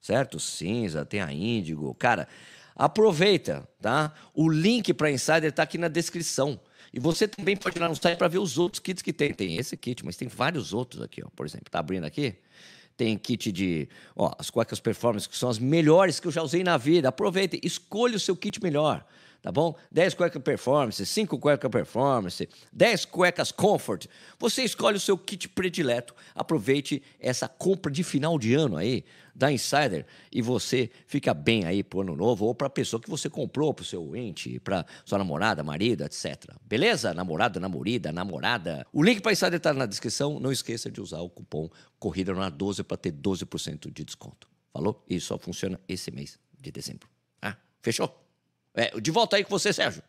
Certo? 0.00 0.40
Cinza, 0.40 1.04
tem 1.04 1.20
a 1.20 1.30
índigo. 1.30 1.94
Cara, 1.94 2.26
aproveita, 2.74 3.68
tá? 3.82 4.14
O 4.34 4.48
link 4.48 4.94
para 4.94 5.10
Insider 5.10 5.50
está 5.50 5.62
aqui 5.62 5.76
na 5.76 5.88
descrição. 5.88 6.58
E 6.94 7.00
você 7.00 7.26
também 7.26 7.56
pode 7.56 7.76
ir 7.76 7.80
lá 7.80 7.88
no 7.88 7.96
site 7.96 8.16
para 8.16 8.28
ver 8.28 8.38
os 8.38 8.56
outros 8.56 8.78
kits 8.78 9.02
que 9.02 9.12
tem. 9.12 9.34
Tem 9.34 9.56
esse 9.56 9.76
kit, 9.76 10.04
mas 10.04 10.16
tem 10.16 10.28
vários 10.28 10.72
outros 10.72 11.02
aqui, 11.02 11.24
ó. 11.24 11.28
Por 11.34 11.44
exemplo, 11.44 11.66
tá 11.68 11.80
abrindo 11.80 12.04
aqui? 12.04 12.36
Tem 12.96 13.18
kit 13.18 13.50
de, 13.50 13.88
ó, 14.14 14.32
as 14.38 14.48
cuecas 14.48 14.78
performance, 14.78 15.28
que 15.28 15.36
são 15.36 15.50
as 15.50 15.58
melhores 15.58 16.20
que 16.20 16.28
eu 16.28 16.30
já 16.30 16.40
usei 16.40 16.62
na 16.62 16.76
vida. 16.76 17.08
Aproveite, 17.08 17.58
escolha 17.64 18.16
o 18.16 18.20
seu 18.20 18.36
kit 18.36 18.62
melhor 18.62 19.04
tá 19.44 19.52
bom? 19.52 19.76
10 19.92 20.14
cuecas 20.14 20.42
performance, 20.42 21.04
5 21.04 21.38
cuecas 21.38 21.70
performance, 21.70 22.48
10 22.72 23.04
cuecas 23.04 23.52
comfort. 23.52 24.06
Você 24.38 24.62
escolhe 24.62 24.96
o 24.96 25.00
seu 25.00 25.18
kit 25.18 25.50
predileto. 25.50 26.14
Aproveite 26.34 27.02
essa 27.20 27.46
compra 27.46 27.92
de 27.92 28.02
final 28.02 28.38
de 28.38 28.54
ano 28.54 28.78
aí 28.78 29.04
da 29.34 29.52
Insider 29.52 30.06
e 30.32 30.40
você 30.40 30.90
fica 31.06 31.34
bem 31.34 31.66
aí 31.66 31.84
pro 31.84 32.00
ano 32.00 32.16
novo 32.16 32.46
ou 32.46 32.54
para 32.54 32.70
pessoa 32.70 32.98
que 32.98 33.10
você 33.10 33.28
comprou, 33.28 33.74
pro 33.74 33.84
seu 33.84 34.16
ente, 34.16 34.58
para 34.60 34.86
sua 35.04 35.18
namorada, 35.18 35.62
marido, 35.62 36.04
etc. 36.04 36.54
Beleza? 36.62 37.12
Namorada, 37.12 37.60
namorida, 37.60 38.10
namorada. 38.12 38.86
O 38.94 39.02
link 39.02 39.20
para 39.20 39.32
Insider 39.32 39.60
tá 39.60 39.74
na 39.74 39.84
descrição. 39.84 40.40
Não 40.40 40.50
esqueça 40.50 40.90
de 40.90 41.02
usar 41.02 41.20
o 41.20 41.28
cupom 41.28 41.68
Corrida 41.98 42.32
na 42.32 42.48
12 42.48 42.82
para 42.82 42.96
ter 42.96 43.12
12% 43.12 43.92
de 43.92 44.04
desconto. 44.04 44.48
Falou? 44.72 45.04
E 45.06 45.20
só 45.20 45.36
funciona 45.36 45.78
esse 45.86 46.10
mês 46.10 46.38
de 46.58 46.72
dezembro. 46.72 47.06
Ah, 47.42 47.58
fechou? 47.82 48.23
É, 48.74 49.00
de 49.00 49.10
volta 49.10 49.36
aí 49.36 49.44
com 49.44 49.50
você, 49.50 49.72
Sérgio. 49.72 50.02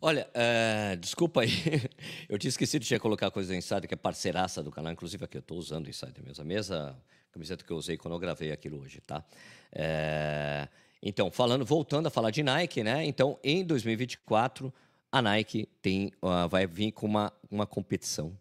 Olha, 0.00 0.28
é, 0.32 0.94
desculpa 0.96 1.40
aí, 1.40 1.50
eu 2.28 2.38
tinha 2.38 2.48
esquecido 2.48 2.84
de 2.84 2.98
colocar 3.00 3.26
a 3.26 3.30
coisa 3.30 3.52
do 3.52 3.56
Insider, 3.56 3.88
que 3.88 3.94
é 3.94 3.96
parceiraça 3.96 4.62
do 4.62 4.70
canal, 4.70 4.92
inclusive 4.92 5.24
aqui 5.24 5.36
eu 5.36 5.40
estou 5.40 5.58
usando 5.58 5.86
o 5.86 5.90
Insider 5.90 6.22
mesmo, 6.24 6.42
a 6.42 6.46
mesma 6.46 7.02
camiseta 7.32 7.64
que 7.64 7.70
eu 7.72 7.76
usei 7.76 7.96
quando 7.96 8.14
eu 8.14 8.20
gravei 8.20 8.52
aquilo 8.52 8.80
hoje, 8.80 9.00
tá? 9.00 9.24
É, 9.72 10.68
então, 11.02 11.30
falando, 11.30 11.64
voltando 11.64 12.06
a 12.06 12.10
falar 12.10 12.30
de 12.30 12.42
Nike, 12.44 12.84
né? 12.84 13.04
Então, 13.06 13.38
em 13.42 13.64
2024, 13.64 14.72
a 15.10 15.22
Nike 15.22 15.68
tem, 15.80 16.12
uh, 16.22 16.48
vai 16.48 16.66
vir 16.66 16.92
com 16.92 17.06
uma, 17.06 17.32
uma 17.50 17.66
competição 17.66 18.36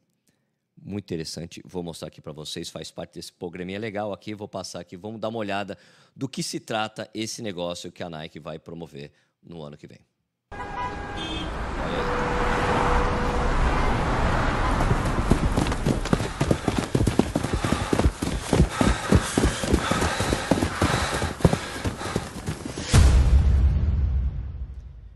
muito 0.81 1.05
interessante. 1.05 1.62
Vou 1.65 1.84
mostrar 1.84 2.07
aqui 2.07 2.22
para 2.22 2.34
vocês, 2.34 2.69
faz 2.69 2.91
parte 2.91 3.15
desse 3.15 3.31
programinha 3.31 3.79
legal 3.79 4.13
aqui. 4.13 4.34
Vou 4.34 4.48
passar 4.48 4.79
aqui, 4.79 4.96
vamos 4.96 5.19
dar 5.19 5.29
uma 5.29 5.39
olhada 5.39 5.77
do 6.15 6.27
que 6.27 6.43
se 6.43 6.60
trata 6.60 7.10
esse 7.13 7.41
negócio 7.41 7.91
que 7.91 8.03
a 8.03 8.10
Nike 8.10 8.39
vai 8.39 8.60
promover 8.60 9.12
no 9.43 9.62
ano 9.62 9.77
que 9.77 9.88
vem. 9.88 10.00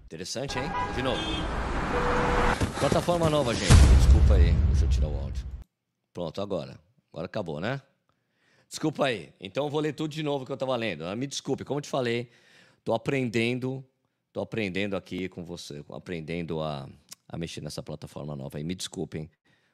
Interessante, 0.06 0.60
hein? 0.60 0.72
De 0.96 1.02
novo. 1.02 2.71
Plataforma 2.82 3.30
nova, 3.30 3.54
gente. 3.54 3.72
Desculpa 4.04 4.34
aí. 4.34 4.52
Deixa 4.70 4.84
eu 4.84 4.90
tirar 4.90 5.08
o 5.08 5.18
áudio. 5.18 5.46
Pronto, 6.14 6.42
agora. 6.42 6.78
Agora 7.14 7.28
acabou, 7.28 7.62
né? 7.62 7.82
Desculpa 8.68 9.06
aí. 9.06 9.32
Então 9.40 9.64
eu 9.64 9.70
vou 9.70 9.80
ler 9.80 9.94
tudo 9.94 10.12
de 10.12 10.22
novo 10.22 10.46
que 10.46 10.52
eu 10.52 10.56
estava 10.56 10.76
lendo. 10.76 11.06
Ah, 11.06 11.16
me 11.16 11.28
desculpe, 11.28 11.64
como 11.64 11.78
eu 11.78 11.82
te 11.82 11.90
falei, 11.90 12.30
estou 12.80 12.94
aprendendo 12.94 13.86
Estou 14.32 14.44
aprendendo 14.44 14.96
aqui 14.96 15.28
com 15.28 15.44
você, 15.44 15.84
aprendendo 15.90 16.62
a, 16.62 16.88
a 17.28 17.38
mexer 17.38 17.60
nessa 17.60 17.84
plataforma 17.84 18.34
nova. 18.34 18.58
me 18.60 18.74
desculpem, 18.74 19.30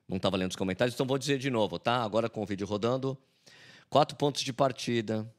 não 0.07 0.17
estava 0.17 0.35
lendo 0.35 0.49
os 0.49 0.55
comentários, 0.55 0.95
então 0.95 1.05
vou 1.05 1.19
dizer 1.19 1.37
de 1.37 1.51
novo, 1.51 1.77
tá? 1.77 2.01
Agora 2.01 2.27
com 2.27 2.41
o 2.41 2.45
vídeo 2.45 2.65
rodando. 2.65 3.15
Quatro 3.87 4.17
pontos 4.17 4.41
de 4.41 4.51
partida: 4.51 5.31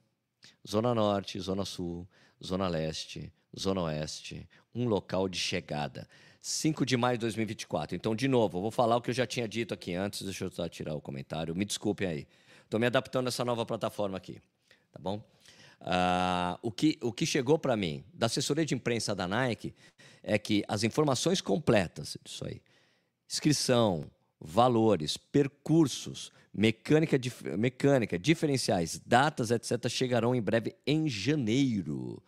Zona 0.64 0.94
Norte, 0.94 1.40
Zona 1.40 1.64
Sul, 1.64 2.08
Zona 2.40 2.68
Leste, 2.68 3.32
Zona 3.58 3.82
Oeste. 3.82 4.48
Um 4.72 4.86
local 4.86 5.28
de 5.28 5.40
chegada. 5.40 6.08
5 6.48 6.86
de 6.86 6.96
maio 6.96 7.18
de 7.18 7.22
2024. 7.22 7.94
Então, 7.94 8.16
de 8.16 8.26
novo, 8.26 8.56
eu 8.56 8.62
vou 8.62 8.70
falar 8.70 8.96
o 8.96 9.02
que 9.02 9.10
eu 9.10 9.14
já 9.14 9.26
tinha 9.26 9.46
dito 9.46 9.74
aqui 9.74 9.94
antes. 9.94 10.22
Deixa 10.22 10.44
eu 10.44 10.68
tirar 10.70 10.94
o 10.94 11.00
comentário. 11.00 11.54
Me 11.54 11.64
desculpem 11.64 12.08
aí. 12.08 12.26
Estou 12.64 12.80
me 12.80 12.86
adaptando 12.86 13.26
a 13.26 13.28
essa 13.28 13.44
nova 13.44 13.66
plataforma 13.66 14.16
aqui. 14.16 14.40
Tá 14.90 14.98
bom? 14.98 15.22
Uh, 15.80 16.58
o, 16.62 16.72
que, 16.72 16.98
o 17.02 17.12
que 17.12 17.26
chegou 17.26 17.58
para 17.58 17.76
mim 17.76 18.02
da 18.14 18.26
assessoria 18.26 18.64
de 18.64 18.74
imprensa 18.74 19.14
da 19.14 19.28
Nike 19.28 19.74
é 20.22 20.38
que 20.38 20.64
as 20.66 20.84
informações 20.84 21.42
completas 21.42 22.16
disso 22.24 22.46
aí, 22.46 22.62
inscrição, 23.30 24.10
valores, 24.40 25.18
percursos, 25.18 26.32
mecânica, 26.52 27.18
dif 27.18 27.44
mecânica, 27.56 28.18
diferenciais, 28.18 28.98
datas, 29.04 29.50
etc., 29.50 29.86
chegarão 29.88 30.34
em 30.34 30.40
breve 30.40 30.74
em 30.86 31.08
janeiro. 31.08 32.22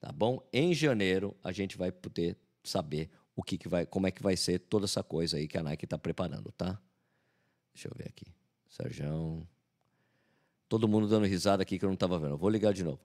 Tá 0.00 0.10
bom? 0.10 0.42
Em 0.50 0.72
janeiro 0.72 1.36
a 1.44 1.52
gente 1.52 1.76
vai 1.76 1.92
poder 1.92 2.36
saber 2.64 3.10
o 3.34 3.42
que, 3.42 3.56
que 3.56 3.68
vai, 3.68 3.86
como 3.86 4.06
é 4.06 4.10
que 4.10 4.22
vai 4.22 4.36
ser 4.36 4.58
toda 4.58 4.84
essa 4.84 5.02
coisa 5.02 5.36
aí 5.36 5.48
que 5.48 5.56
a 5.56 5.62
Nike 5.62 5.84
está 5.84 5.98
preparando, 5.98 6.52
tá? 6.52 6.78
Deixa 7.74 7.88
eu 7.88 7.92
ver 7.96 8.08
aqui. 8.08 8.26
Sérgio. 8.68 9.46
Todo 10.68 10.86
mundo 10.86 11.08
dando 11.08 11.26
risada 11.26 11.62
aqui 11.62 11.78
que 11.78 11.84
eu 11.84 11.88
não 11.88 11.94
estava 11.94 12.18
vendo. 12.18 12.36
vou 12.36 12.50
ligar 12.50 12.72
de 12.72 12.84
novo. 12.84 13.00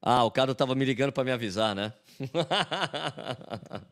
Ah, 0.00 0.24
o 0.24 0.30
cara 0.30 0.52
estava 0.52 0.74
me 0.74 0.84
ligando 0.84 1.12
para 1.12 1.24
me 1.24 1.32
avisar, 1.32 1.74
né? 1.74 1.92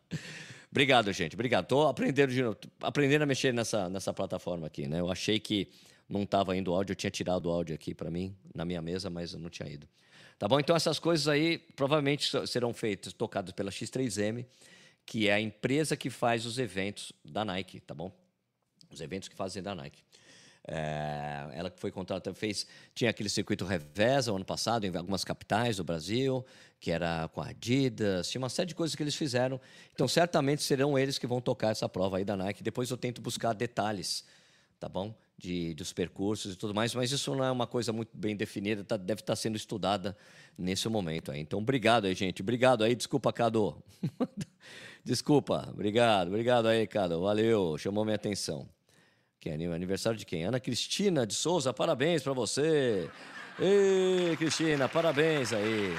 Obrigado, 0.71 1.13
gente. 1.13 1.35
Obrigado. 1.35 1.65
Estou 1.65 1.89
aprendendo, 1.89 2.33
de 2.33 2.43
novo, 2.43 2.59
aprendendo 2.81 3.23
a 3.23 3.27
mexer 3.27 3.53
nessa, 3.53 3.89
nessa 3.89 4.13
plataforma 4.13 4.67
aqui, 4.67 4.87
né? 4.87 5.01
Eu 5.01 5.11
achei 5.11 5.39
que 5.39 5.69
não 6.09 6.23
estava 6.23 6.57
indo 6.57 6.73
áudio, 6.73 6.93
eu 6.93 6.97
tinha 6.97 7.11
tirado 7.11 7.47
o 7.47 7.51
áudio 7.51 7.75
aqui 7.75 7.95
para 7.95 8.11
mim, 8.11 8.37
na 8.55 8.65
minha 8.65 8.83
mesa, 8.83 9.09
mas 9.09 9.33
eu 9.33 9.39
não 9.39 9.51
tinha 9.51 9.69
ido. 9.69 9.89
Tá 10.39 10.49
bom? 10.49 10.59
Então, 10.59 10.75
essas 10.75 10.99
coisas 10.99 11.29
aí 11.29 11.59
provavelmente 11.77 12.31
serão 12.47 12.75
feitas, 12.75 13.13
tocadas 13.13 13.53
pela 13.53 13.71
X3M, 13.71 14.45
que 15.07 15.29
é 15.29 15.35
a 15.35 15.41
empresa 15.41 15.97
que 15.97 16.11
faz 16.11 16.47
os 16.47 16.59
eventos 16.59 17.13
da 17.25 17.45
Nike, 17.45 17.81
tá 17.81 17.95
bom? 17.95 18.13
Os 18.91 19.01
eventos 19.01 19.29
que 19.29 19.37
fazem 19.37 19.63
da 19.63 19.75
Nike. 19.75 20.03
É, 20.67 21.47
ela 21.53 21.71
que 21.71 21.79
foi 21.79 21.91
contratada, 21.91 22.35
fez, 22.35 22.67
tinha 22.95 23.11
aquele 23.11 23.29
circuito 23.29 23.67
Revesa 23.67 24.33
o 24.33 24.37
ano 24.37 24.45
passado, 24.45 24.87
em 24.87 24.97
algumas 24.97 25.23
capitais 25.23 25.77
do 25.77 25.85
Brasil, 25.85 26.45
que 26.81 26.91
era 26.91 27.29
com 27.29 27.43
a 27.43 27.49
Adidas, 27.49 28.31
tinha 28.31 28.41
uma 28.41 28.49
série 28.49 28.69
de 28.69 28.75
coisas 28.75 28.95
que 28.95 29.03
eles 29.03 29.15
fizeram. 29.15 29.61
Então, 29.93 30.09
certamente 30.09 30.63
serão 30.63 30.99
eles 30.99 31.19
que 31.19 31.27
vão 31.27 31.41
tocar 31.41 31.71
essa 31.71 31.89
prova 31.89 32.17
aí 32.17 32.25
da 32.25 32.37
Nike. 32.37 32.63
Depois 32.63 32.91
eu 32.91 32.97
tento 32.97 33.21
buscar 33.21 33.53
detalhes, 33.53 34.25
tá 34.81 34.89
bom? 34.89 35.15
De, 35.37 35.75
dos 35.75 35.93
percursos 35.93 36.55
e 36.55 36.57
tudo 36.57 36.73
mais, 36.73 36.95
mas 36.95 37.11
isso 37.11 37.35
não 37.35 37.45
é 37.45 37.51
uma 37.51 37.67
coisa 37.67 37.93
muito 37.93 38.17
bem 38.17 38.37
definida, 38.37 38.85
tá, 38.85 38.97
deve 38.97 39.21
estar 39.21 39.33
tá 39.33 39.37
sendo 39.37 39.57
estudada 39.57 40.17
nesse 40.57 40.89
momento 40.89 41.33
aí. 41.33 41.41
Então, 41.41 41.59
obrigado 41.59 42.07
aí, 42.07 42.15
gente. 42.15 42.41
Obrigado 42.41 42.85
aí, 42.85 42.95
desculpa, 42.95 43.33
Cado. 43.33 43.83
desculpa, 45.05 45.69
obrigado, 45.73 46.29
obrigado 46.29 46.69
aí, 46.69 46.87
Cado. 46.87 47.21
Valeu, 47.21 47.77
chamou 47.79 48.05
minha 48.05 48.15
atenção. 48.15 48.69
Que 49.41 49.51
é 49.51 49.55
aniversário 49.55 50.19
de 50.19 50.25
quem? 50.25 50.45
Ana 50.45 50.59
Cristina 50.59 51.27
de 51.27 51.35
Souza, 51.35 51.75
parabéns 51.75 52.23
para 52.23 52.33
você. 52.33 53.11
Ei, 53.59 54.37
Cristina, 54.39 54.89
parabéns 54.89 55.53
aí. 55.53 55.95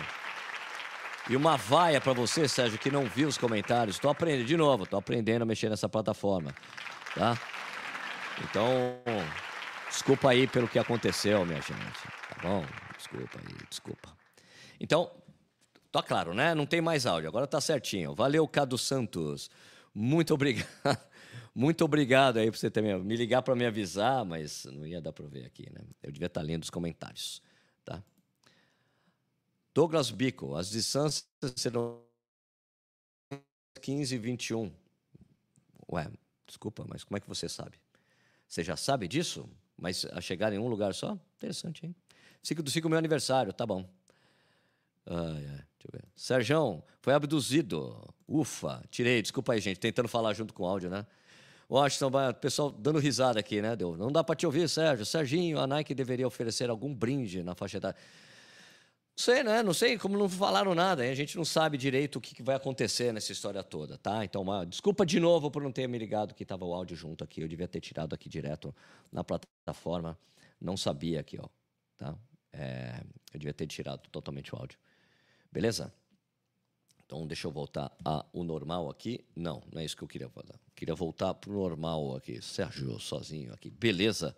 E 1.30 1.36
uma 1.36 1.56
vaia 1.58 2.01
para 2.01 2.13
você, 2.13 2.48
Sérgio, 2.48 2.77
que 2.77 2.92
não 2.92 3.06
viu 3.06 3.27
os 3.27 3.38
comentários. 3.38 3.96
Estou 3.96 4.12
aprendendo 4.12 4.46
de 4.46 4.58
novo, 4.58 4.84
estou 4.84 5.00
aprendendo 5.00 5.42
a 5.42 5.46
mexer 5.46 5.70
nessa 5.70 5.89
plataforma, 5.89 6.54
tá? 7.15 7.38
Então, 8.44 9.01
desculpa 9.89 10.30
aí 10.30 10.48
pelo 10.48 10.68
que 10.68 10.77
aconteceu, 10.77 11.46
minha 11.46 11.62
gente. 11.62 11.75
Tá 12.30 12.42
bom? 12.42 12.65
Desculpa 12.98 13.39
aí, 13.39 13.68
desculpa. 13.70 14.18
Então, 14.80 15.12
tá 15.92 16.04
claro, 16.04 16.34
né? 16.34 16.54
Não 16.54 16.65
tem 16.65 16.82
mais 16.82 17.06
áudio, 17.06 17.30
agora 17.30 17.48
tá 17.48 17.62
certinho. 17.62 18.13
Valeu, 18.13 18.48
Cado 18.48 18.77
Santos. 18.77 19.50
Muito 19.94 20.34
obrigado. 20.34 20.68
Muito 21.56 21.86
obrigado 21.86 22.38
aí 22.38 22.51
por 22.51 22.58
você 22.58 22.70
ter 22.70 22.82
me 22.82 23.15
ligar 23.15 23.42
para 23.42 23.56
me 23.56 23.65
avisar, 23.65 24.25
mas 24.25 24.65
não 24.65 24.86
ia 24.86 25.01
dar 25.01 25.13
para 25.13 25.25
ver 25.25 25.46
aqui, 25.46 25.72
né? 25.72 25.80
Eu 26.04 26.12
devia 26.12 26.27
estar 26.27 26.42
tá 26.42 26.46
lendo 26.46 26.63
os 26.63 26.70
comentários, 26.70 27.42
tá? 27.86 28.04
Douglas 29.74 30.12
Bico, 30.12 30.54
as 30.58 30.70
distâncias 30.70 31.25
serão 31.56 32.01
15 33.82 34.15
e 34.15 34.18
21. 34.18 34.72
Ué, 35.89 36.12
desculpa, 36.46 36.86
mas 36.89 37.06
como 37.06 37.15
é 37.15 37.22
que 37.22 37.27
você 37.27 37.48
sabe? 37.48 37.85
Você 38.48 38.64
já 38.64 38.75
sabe 38.75 39.08
disso? 39.08 39.50
Mas 39.78 40.06
a 40.06 40.22
chegar 40.22 40.54
em 40.54 40.58
um 40.60 40.68
lugar 40.68 40.94
só? 40.94 41.18
Interessante, 41.38 41.86
hein? 41.86 41.96
Ciclo 42.42 42.64
do 42.64 42.70
ciclo 42.70 42.90
meu 42.90 43.00
aniversário, 43.00 43.52
tá 43.52 43.66
bom. 43.66 43.90
Ai, 45.06 45.18
ai, 45.18 45.44
deixa 45.44 45.88
eu 45.88 45.92
ver. 45.92 46.04
Serjão, 46.16 46.84
foi 47.02 47.14
abduzido. 47.14 48.14
Ufa, 48.28 48.84
tirei, 48.90 49.22
desculpa 49.22 49.54
aí, 49.54 49.60
gente, 49.60 49.80
tentando 49.80 50.08
falar 50.08 50.34
junto 50.34 50.54
com 50.54 50.64
o 50.64 50.66
áudio, 50.66 50.90
né? 50.90 51.06
Washington, 51.70 52.12
o 52.30 52.34
pessoal 52.36 52.72
dando 52.72 53.00
risada 53.00 53.40
aqui, 53.40 53.62
né? 53.62 53.75
Deu, 53.75 53.98
não 53.98 54.12
dá 54.12 54.24
para 54.24 54.36
te 54.36 54.46
ouvir, 54.46 54.70
Sérgio. 54.70 55.06
Serginho, 55.06 55.60
a 55.60 55.66
Nike 55.66 55.96
deveria 55.96 56.28
oferecer 56.28 56.70
algum 56.70 56.94
brinde 56.94 57.44
na 57.44 57.56
faixa 57.56 57.78
etária. 57.78 57.98
Sei, 59.16 59.44
né? 59.44 59.64
Não 59.64 59.74
sei, 59.74 59.98
como 59.98 60.18
não 60.18 60.28
falaram 60.28 60.76
nada, 60.76 61.04
a 61.04 61.16
gente 61.16 61.38
não 61.38 61.46
sabe 61.46 61.78
direito 61.78 62.18
o 62.18 62.22
que 62.22 62.44
vai 62.44 62.56
acontecer 62.56 63.14
nessa 63.14 63.32
história 63.32 63.64
toda, 63.64 63.98
tá? 63.98 64.26
Então, 64.26 64.42
uma, 64.42 64.66
desculpa 64.66 65.06
de 65.06 65.22
novo 65.22 65.50
por 65.50 65.64
não 65.64 65.72
ter 65.72 65.88
me 65.88 65.98
ligado 65.98 66.34
que 66.34 66.44
estava 66.44 66.66
o 66.66 66.74
áudio 66.74 66.98
junto 66.98 67.24
aqui. 67.24 67.40
Eu 67.40 67.48
devia 67.48 67.68
ter 67.68 67.80
tirado 67.80 68.14
aqui 68.14 68.28
direto 68.28 68.76
na 69.10 69.24
plataforma. 69.24 70.20
Não 70.60 70.76
sabia 70.76 71.22
aqui, 71.22 71.40
ó. 71.40 71.48
Tá? 71.98 72.14
É, 72.52 73.02
eu 73.34 73.40
devia 73.40 73.54
ter 73.54 73.68
tirado 73.68 74.10
totalmente 74.10 74.54
o 74.54 74.58
áudio. 74.58 74.78
Beleza? 75.50 75.94
Então, 77.06 77.26
deixa 77.26 77.48
eu 77.48 77.52
voltar 77.52 77.96
ao 78.04 78.44
normal 78.44 78.90
aqui. 78.90 79.24
Não, 79.34 79.64
não 79.72 79.82
é 79.82 79.86
isso 79.86 79.96
que 79.96 80.04
eu 80.04 80.08
queria 80.10 80.28
falar. 80.28 80.60
Queria 80.76 80.96
voltar 80.96 81.34
para 81.36 81.52
o 81.52 81.54
normal 81.54 82.18
aqui. 82.18 82.42
Sérgio, 82.42 83.00
sozinho 83.00 83.54
aqui. 83.54 83.70
Beleza? 83.70 84.36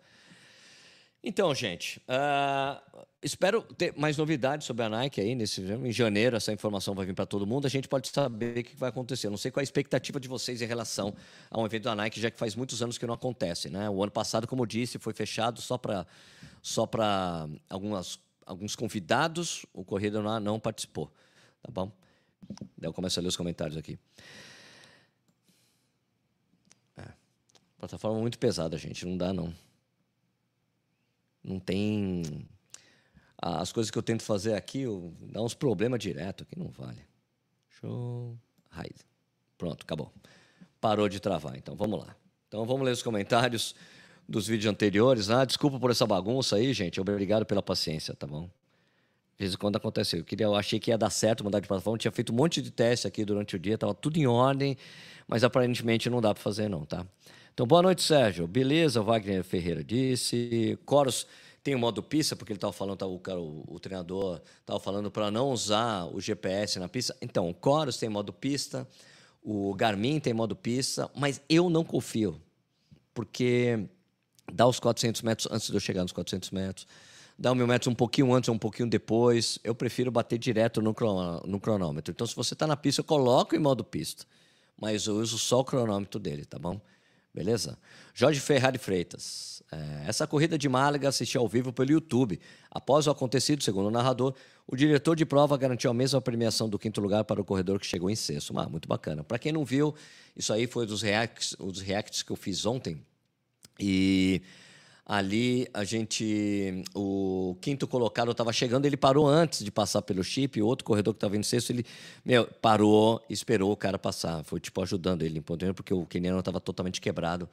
Então, 1.22 1.52
gente, 1.52 2.00
uh, 2.08 3.06
espero 3.22 3.62
ter 3.62 3.92
mais 3.96 4.16
novidades 4.16 4.66
sobre 4.66 4.84
a 4.84 4.88
Nike 4.88 5.20
aí 5.20 5.34
nesse 5.34 5.60
em 5.60 5.92
janeiro. 5.92 6.36
Essa 6.36 6.52
informação 6.52 6.94
vai 6.94 7.04
vir 7.04 7.14
para 7.14 7.26
todo 7.26 7.46
mundo. 7.46 7.66
A 7.66 7.70
gente 7.70 7.88
pode 7.88 8.08
saber 8.08 8.58
o 8.58 8.64
que 8.64 8.76
vai 8.76 8.88
acontecer. 8.88 9.28
Não 9.28 9.36
sei 9.36 9.50
qual 9.50 9.60
é 9.60 9.62
a 9.62 9.64
expectativa 9.64 10.20
de 10.20 10.28
vocês 10.28 10.62
em 10.62 10.66
relação 10.66 11.14
a 11.50 11.60
um 11.60 11.66
evento 11.66 11.84
da 11.84 11.94
Nike, 11.94 12.20
já 12.20 12.30
que 12.30 12.38
faz 12.38 12.54
muitos 12.54 12.82
anos 12.82 12.96
que 12.96 13.06
não 13.06 13.14
acontece. 13.14 13.68
Né? 13.68 13.90
O 13.90 14.02
ano 14.02 14.12
passado, 14.12 14.46
como 14.46 14.62
eu 14.62 14.66
disse, 14.66 14.98
foi 14.98 15.12
fechado 15.12 15.60
só 15.60 15.76
para 15.76 16.06
só 16.62 16.88
algumas 17.68 18.20
alguns 18.46 18.74
convidados. 18.74 19.66
O 19.74 19.84
Corrida 19.84 20.22
não, 20.22 20.40
não 20.40 20.60
participou. 20.60 21.12
Tá 21.62 21.70
bom? 21.70 21.92
Daí 22.76 22.88
eu 22.88 22.92
começo 22.92 23.18
a 23.18 23.22
ler 23.22 23.28
os 23.28 23.36
comentários 23.36 23.76
aqui. 23.76 23.98
É. 26.96 27.08
Plataforma 27.78 28.20
muito 28.20 28.38
pesada, 28.38 28.78
gente. 28.78 29.04
Não 29.04 29.16
dá, 29.16 29.32
não. 29.32 29.52
Não 31.48 31.58
tem. 31.58 32.46
As 33.40 33.72
coisas 33.72 33.90
que 33.90 33.96
eu 33.96 34.02
tento 34.02 34.22
fazer 34.22 34.54
aqui, 34.54 34.82
eu... 34.82 35.14
dá 35.32 35.40
uns 35.40 35.54
problemas 35.54 35.98
direto 35.98 36.42
aqui, 36.42 36.58
não 36.58 36.68
vale. 36.68 37.00
Show. 37.68 38.36
Raid. 38.68 38.94
Pronto, 39.56 39.82
acabou. 39.82 40.12
Parou 40.80 41.08
de 41.08 41.18
travar. 41.20 41.56
Então 41.56 41.74
vamos 41.74 42.00
lá. 42.00 42.14
Então 42.48 42.66
vamos 42.66 42.84
ler 42.84 42.92
os 42.92 43.02
comentários 43.02 43.74
dos 44.28 44.46
vídeos 44.46 44.70
anteriores. 44.70 45.30
Ah, 45.30 45.44
desculpa 45.44 45.80
por 45.80 45.90
essa 45.90 46.06
bagunça 46.06 46.56
aí, 46.56 46.72
gente. 46.74 47.00
Obrigado 47.00 47.46
pela 47.46 47.62
paciência, 47.62 48.14
tá 48.14 48.26
bom? 48.26 48.42
De 48.42 49.44
vez 49.44 49.54
em 49.54 49.56
quando 49.56 49.76
acontece. 49.76 50.18
Eu, 50.18 50.24
queria, 50.24 50.46
eu 50.46 50.54
achei 50.54 50.78
que 50.78 50.90
ia 50.90 50.98
dar 50.98 51.10
certo 51.10 51.44
mudar 51.44 51.60
de 51.60 51.68
plataforma. 51.68 51.96
tinha 51.96 52.12
feito 52.12 52.32
um 52.32 52.36
monte 52.36 52.60
de 52.60 52.70
teste 52.70 53.06
aqui 53.06 53.24
durante 53.24 53.56
o 53.56 53.58
dia, 53.58 53.74
estava 53.74 53.94
tudo 53.94 54.18
em 54.18 54.26
ordem, 54.26 54.76
mas 55.26 55.44
aparentemente 55.44 56.10
não 56.10 56.20
dá 56.20 56.34
para 56.34 56.42
fazer, 56.42 56.68
não, 56.68 56.84
tá? 56.84 57.06
Então, 57.58 57.66
boa 57.66 57.82
noite, 57.82 58.04
Sérgio. 58.04 58.46
Beleza, 58.46 59.02
Wagner 59.02 59.42
Ferreira 59.42 59.82
disse. 59.82 60.78
Coros 60.86 61.26
tem 61.60 61.74
o 61.74 61.78
modo 61.80 62.00
pista, 62.00 62.36
porque 62.36 62.52
ele 62.52 62.56
estava 62.56 62.72
falando, 62.72 62.98
tá, 62.98 63.04
o, 63.04 63.18
cara, 63.18 63.40
o, 63.40 63.64
o 63.66 63.80
treinador 63.80 64.40
estava 64.60 64.78
falando 64.78 65.10
para 65.10 65.28
não 65.28 65.50
usar 65.50 66.04
o 66.04 66.20
GPS 66.20 66.78
na 66.78 66.88
pista. 66.88 67.16
Então, 67.20 67.50
o 67.50 67.52
Coros 67.52 67.96
tem 67.96 68.08
modo 68.08 68.32
pista, 68.32 68.86
o 69.42 69.74
Garmin 69.74 70.20
tem 70.20 70.32
modo 70.32 70.54
pista, 70.54 71.10
mas 71.16 71.40
eu 71.48 71.68
não 71.68 71.82
confio, 71.82 72.40
porque 73.12 73.88
dá 74.52 74.64
os 74.64 74.78
400 74.78 75.22
metros 75.22 75.48
antes 75.50 75.66
de 75.66 75.74
eu 75.74 75.80
chegar 75.80 76.02
nos 76.02 76.12
400 76.12 76.52
metros, 76.52 76.86
dá 77.36 77.50
o 77.50 77.56
mil 77.56 77.66
metros 77.66 77.88
um 77.90 77.94
pouquinho 77.96 78.32
antes 78.32 78.48
ou 78.48 78.54
um 78.54 78.58
pouquinho 78.58 78.88
depois. 78.88 79.58
Eu 79.64 79.74
prefiro 79.74 80.12
bater 80.12 80.38
direto 80.38 80.80
no, 80.80 80.94
no 81.44 81.58
cronômetro. 81.58 82.12
Então, 82.12 82.24
se 82.24 82.36
você 82.36 82.54
está 82.54 82.68
na 82.68 82.76
pista, 82.76 83.00
eu 83.00 83.04
coloco 83.04 83.56
em 83.56 83.58
modo 83.58 83.82
pista, 83.82 84.24
mas 84.80 85.08
eu 85.08 85.16
uso 85.16 85.36
só 85.36 85.58
o 85.58 85.64
cronômetro 85.64 86.20
dele, 86.20 86.44
tá 86.44 86.56
bom? 86.56 86.80
Beleza? 87.38 87.78
Jorge 88.12 88.40
Ferrari 88.40 88.78
Freitas. 88.78 89.62
É, 89.70 90.08
essa 90.08 90.26
corrida 90.26 90.58
de 90.58 90.68
Málaga 90.68 91.08
assisti 91.08 91.38
ao 91.38 91.46
vivo 91.46 91.72
pelo 91.72 91.92
YouTube. 91.92 92.40
Após 92.68 93.06
o 93.06 93.12
acontecido, 93.12 93.62
segundo 93.62 93.86
o 93.86 93.90
narrador, 93.92 94.34
o 94.66 94.74
diretor 94.74 95.14
de 95.14 95.24
prova 95.24 95.56
garantiu 95.56 95.88
a 95.88 95.94
mesma 95.94 96.20
premiação 96.20 96.68
do 96.68 96.76
quinto 96.76 97.00
lugar 97.00 97.22
para 97.22 97.40
o 97.40 97.44
corredor 97.44 97.78
que 97.78 97.86
chegou 97.86 98.10
em 98.10 98.16
sexto. 98.16 98.58
Ah, 98.58 98.68
muito 98.68 98.88
bacana. 98.88 99.22
Para 99.22 99.38
quem 99.38 99.52
não 99.52 99.64
viu, 99.64 99.94
isso 100.36 100.52
aí 100.52 100.66
foi 100.66 100.84
dos 100.84 101.00
reacts, 101.00 101.54
os 101.60 101.80
reacts 101.80 102.24
que 102.24 102.32
eu 102.32 102.36
fiz 102.36 102.66
ontem. 102.66 103.00
E 103.78 104.42
Ali 105.08 105.66
a 105.72 105.84
gente. 105.84 106.84
O 106.94 107.56
quinto 107.62 107.88
colocado 107.88 108.30
estava 108.30 108.52
chegando, 108.52 108.84
ele 108.84 108.96
parou 108.96 109.26
antes 109.26 109.64
de 109.64 109.70
passar 109.70 110.02
pelo 110.02 110.22
chip. 110.22 110.60
O 110.60 110.66
outro 110.66 110.84
corredor 110.84 111.14
que 111.14 111.16
estava 111.16 111.34
em 111.34 111.42
sexto, 111.42 111.70
ele 111.70 111.86
meu, 112.22 112.46
parou, 112.46 113.24
esperou 113.30 113.72
o 113.72 113.76
cara 113.76 113.98
passar. 113.98 114.44
Foi 114.44 114.60
tipo 114.60 114.82
ajudando 114.82 115.22
ele, 115.22 115.40
porque 115.40 115.94
o 115.94 116.04
Keniano 116.04 116.40
estava 116.40 116.60
totalmente 116.60 117.00
quebrado. 117.00 117.48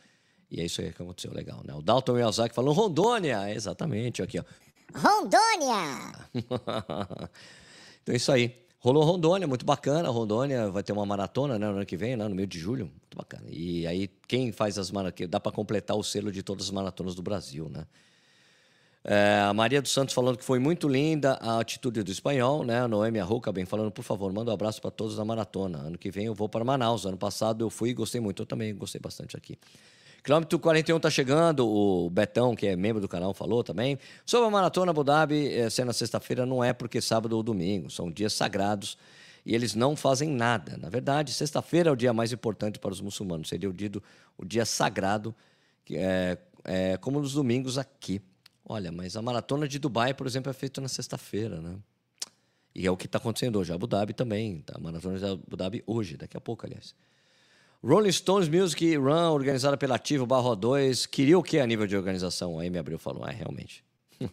E 0.51 0.59
é 0.59 0.65
isso 0.65 0.81
aí 0.81 0.91
que 0.91 1.01
aconteceu 1.01 1.33
legal, 1.33 1.61
né? 1.65 1.73
O 1.73 1.81
Dalton 1.81 2.15
Miyazaki 2.15 2.53
falou 2.53 2.73
Rondônia! 2.73 3.49
Exatamente, 3.49 4.21
aqui, 4.21 4.37
ó. 4.37 4.43
Rondônia! 4.93 6.13
então 8.03 8.13
é 8.13 8.17
isso 8.17 8.33
aí. 8.33 8.64
Rolou 8.85 9.03
Rondônia, 9.03 9.47
muito 9.47 9.65
bacana. 9.65 10.09
Rondônia 10.09 10.69
vai 10.69 10.83
ter 10.83 10.93
uma 10.93 11.07
maratona 11.07 11.57
né, 11.57 11.65
no 11.65 11.77
ano 11.77 11.85
que 11.87 11.97
vem, 11.97 12.15
né, 12.15 12.27
no 12.27 12.35
meio 12.35 12.47
de 12.47 12.59
julho. 12.59 12.85
Muito 12.85 13.17
bacana. 13.17 13.43
E 13.49 13.87
aí, 13.87 14.07
quem 14.27 14.51
faz 14.51 14.77
as 14.77 14.91
maratonas? 14.91 15.27
Dá 15.27 15.39
para 15.39 15.51
completar 15.51 15.97
o 15.97 16.03
selo 16.03 16.31
de 16.31 16.43
todas 16.43 16.65
as 16.65 16.71
maratonas 16.71 17.15
do 17.15 17.23
Brasil, 17.23 17.67
né? 17.67 17.87
É, 19.03 19.41
a 19.43 19.51
Maria 19.55 19.81
dos 19.81 19.91
Santos 19.91 20.13
falando 20.13 20.37
que 20.37 20.43
foi 20.43 20.59
muito 20.59 20.87
linda 20.87 21.33
a 21.41 21.59
atitude 21.59 22.03
do 22.03 22.11
espanhol, 22.11 22.63
né? 22.63 22.81
A 22.81 22.87
Noemi 22.87 23.19
Arroca 23.19 23.51
bem 23.51 23.65
falando, 23.65 23.89
por 23.89 24.03
favor, 24.03 24.31
manda 24.31 24.51
um 24.51 24.53
abraço 24.53 24.79
para 24.79 24.91
todos 24.91 25.15
da 25.15 25.25
maratona. 25.25 25.79
Ano 25.79 25.97
que 25.97 26.11
vem 26.11 26.27
eu 26.27 26.35
vou 26.35 26.47
para 26.47 26.63
Manaus. 26.63 27.07
Ano 27.07 27.17
passado 27.17 27.65
eu 27.65 27.71
fui 27.71 27.89
e 27.89 27.93
gostei 27.95 28.21
muito. 28.21 28.43
Eu 28.43 28.45
também 28.45 28.75
gostei 28.75 29.01
bastante 29.01 29.35
aqui. 29.35 29.57
Quilômetro 30.25 30.57
41 30.57 30.97
está 30.97 31.07
chegando, 31.11 31.67
o 31.67 32.09
Betão, 32.09 32.55
que 32.55 32.65
é 32.65 32.75
membro 32.75 32.99
do 32.99 33.07
canal, 33.07 33.31
falou 33.31 33.63
também. 33.63 33.99
Sobre 34.25 34.47
a 34.47 34.49
Maratona 34.49 34.89
Abu 34.89 35.03
Dhabi, 35.03 35.53
é, 35.53 35.69
sendo 35.69 35.85
na 35.85 35.93
sexta-feira, 35.93 36.47
não 36.47 36.63
é 36.63 36.73
porque 36.73 36.97
é 36.97 37.01
sábado 37.01 37.33
ou 37.33 37.43
domingo, 37.43 37.91
são 37.91 38.09
dias 38.09 38.33
sagrados 38.33 38.97
e 39.45 39.53
eles 39.53 39.75
não 39.75 39.95
fazem 39.95 40.27
nada. 40.27 40.77
Na 40.77 40.89
verdade, 40.89 41.31
sexta-feira 41.31 41.91
é 41.91 41.93
o 41.93 41.95
dia 41.95 42.11
mais 42.11 42.33
importante 42.33 42.79
para 42.79 42.91
os 42.91 43.01
muçulmanos, 43.01 43.49
seria 43.49 43.69
o 43.69 43.73
dia, 43.73 43.91
o 44.35 44.43
dia 44.43 44.65
sagrado, 44.65 45.33
que 45.85 45.95
é, 45.95 46.39
é 46.63 46.97
como 46.97 47.19
nos 47.19 47.33
domingos 47.33 47.77
aqui. 47.77 48.19
Olha, 48.67 48.91
mas 48.91 49.15
a 49.15 49.21
Maratona 49.21 49.67
de 49.67 49.77
Dubai, 49.77 50.15
por 50.15 50.25
exemplo, 50.25 50.49
é 50.49 50.53
feita 50.53 50.81
na 50.81 50.87
sexta-feira, 50.87 51.61
né? 51.61 51.75
E 52.73 52.87
é 52.87 52.89
o 52.89 52.97
que 52.97 53.05
está 53.05 53.19
acontecendo 53.19 53.59
hoje. 53.59 53.71
A 53.71 53.75
Abu 53.75 53.85
Dhabi 53.85 54.13
também, 54.13 54.61
tá? 54.61 54.73
a 54.75 54.81
Maratona 54.81 55.19
de 55.19 55.25
Abu 55.25 55.55
Dhabi 55.55 55.83
hoje, 55.85 56.17
daqui 56.17 56.35
a 56.35 56.41
pouco, 56.41 56.65
aliás. 56.65 56.95
Rolling 57.87 58.11
Stones 58.11 58.49
Music 58.49 58.97
Run, 58.97 59.31
organizada 59.31 59.77
pela 59.77 59.93
Ativo 59.93 60.25
Barro 60.25 60.55
2, 60.55 61.05
queria 61.05 61.37
o 61.37 61.43
que 61.43 61.59
a 61.59 61.67
nível 61.67 61.85
de 61.85 61.95
organização? 61.95 62.57
Aí 62.57 62.67
me 62.67 62.79
abriu 62.79 62.95
e 62.95 62.99
falou, 62.99 63.23
ah, 63.23 63.29
realmente. 63.29 63.83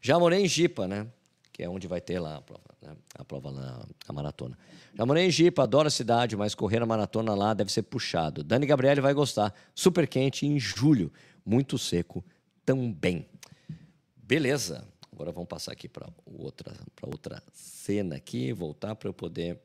Já 0.00 0.16
morei 0.20 0.44
em 0.44 0.46
Jipa, 0.46 0.86
né? 0.86 1.08
Que 1.52 1.64
é 1.64 1.68
onde 1.68 1.88
vai 1.88 2.00
ter 2.00 2.20
lá 2.20 2.36
a 2.36 2.40
prova, 2.40 2.62
né? 2.80 2.96
a 3.12 3.24
prova 3.24 3.50
lá, 3.50 3.84
a 4.06 4.12
maratona. 4.12 4.56
Já 4.94 5.04
morei 5.04 5.26
em 5.26 5.30
Jipa, 5.32 5.64
adoro 5.64 5.88
a 5.88 5.90
cidade, 5.90 6.36
mas 6.36 6.54
correr 6.54 6.80
a 6.80 6.86
maratona 6.86 7.34
lá 7.34 7.54
deve 7.54 7.72
ser 7.72 7.82
puxado. 7.82 8.44
Dani 8.44 8.66
Gabriele 8.66 9.00
vai 9.00 9.14
gostar. 9.14 9.52
Super 9.74 10.06
quente 10.06 10.46
em 10.46 10.56
julho, 10.56 11.12
muito 11.44 11.76
seco 11.76 12.24
também. 12.64 13.26
Beleza. 14.16 14.86
Agora 15.12 15.32
vamos 15.32 15.48
passar 15.48 15.72
aqui 15.72 15.88
para 15.88 16.08
outra, 16.24 16.72
outra 17.02 17.42
cena 17.52 18.14
aqui, 18.14 18.52
voltar 18.52 18.94
para 18.94 19.08
eu 19.08 19.12
poder 19.12 19.58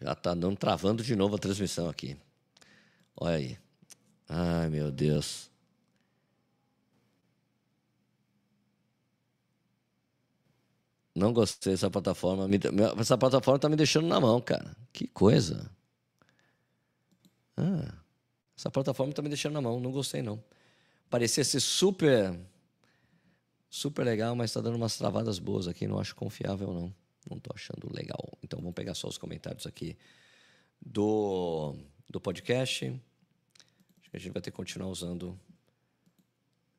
Já 0.00 0.12
está 0.12 0.34
dando 0.34 0.56
travando 0.56 1.02
de 1.02 1.16
novo 1.16 1.36
a 1.36 1.38
transmissão 1.38 1.88
aqui. 1.88 2.16
Olha 3.16 3.36
aí. 3.36 3.58
Ai, 4.28 4.68
meu 4.68 4.90
Deus. 4.92 5.50
Não 11.14 11.32
gostei 11.32 11.72
dessa 11.72 11.90
plataforma. 11.90 12.48
Essa 13.00 13.18
plataforma 13.18 13.56
está 13.56 13.68
me 13.68 13.74
deixando 13.74 14.06
na 14.06 14.20
mão, 14.20 14.40
cara. 14.40 14.76
Que 14.92 15.08
coisa. 15.08 15.68
Ah, 17.56 17.92
essa 18.56 18.70
plataforma 18.70 19.10
está 19.10 19.20
me 19.20 19.28
deixando 19.28 19.54
na 19.54 19.60
mão. 19.60 19.80
Não 19.80 19.90
gostei, 19.90 20.22
não. 20.22 20.42
Parecia 21.10 21.44
ser 21.44 21.60
super, 21.60 22.38
super 23.68 24.04
legal, 24.04 24.36
mas 24.36 24.50
está 24.50 24.60
dando 24.60 24.76
umas 24.76 24.96
travadas 24.96 25.40
boas 25.40 25.66
aqui. 25.66 25.88
Não 25.88 25.98
acho 25.98 26.14
confiável, 26.14 26.72
não. 26.72 26.94
Não 27.28 27.38
estou 27.38 27.52
achando 27.54 27.92
legal. 27.92 28.38
Então 28.42 28.58
vamos 28.60 28.74
pegar 28.74 28.94
só 28.94 29.08
os 29.08 29.18
comentários 29.18 29.66
aqui 29.66 29.96
do, 30.80 31.74
do 32.08 32.20
podcast. 32.20 32.86
Acho 32.86 34.10
que 34.10 34.16
a 34.16 34.20
gente 34.20 34.32
vai 34.32 34.42
ter 34.42 34.50
que 34.50 34.56
continuar 34.56 34.88
usando 34.88 35.38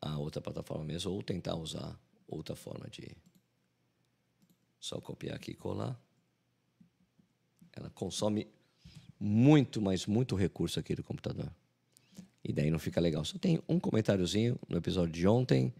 a 0.01 0.17
outra 0.17 0.41
plataforma 0.41 0.83
mesmo, 0.83 1.11
ou 1.11 1.21
tentar 1.21 1.55
usar 1.55 1.99
outra 2.27 2.55
forma 2.55 2.87
de 2.89 3.15
só 4.79 4.99
copiar 5.01 5.35
aqui 5.35 5.51
e 5.51 5.55
colar. 5.55 5.99
Ela 7.73 7.89
consome 7.89 8.47
muito, 9.19 9.81
mas 9.81 10.05
muito 10.05 10.35
recurso 10.35 10.79
aqui 10.79 10.95
do 10.95 11.03
computador. 11.03 11.53
E 12.43 12.53
daí 12.53 12.71
não 12.71 12.79
fica 12.79 13.01
legal. 13.01 13.25
Só 13.25 13.37
tem 13.37 13.61
um 13.67 13.79
comentáriozinho 13.79 14.57
no 14.67 14.77
episódio 14.77 15.13
de 15.13 15.27
ontem, 15.27 15.73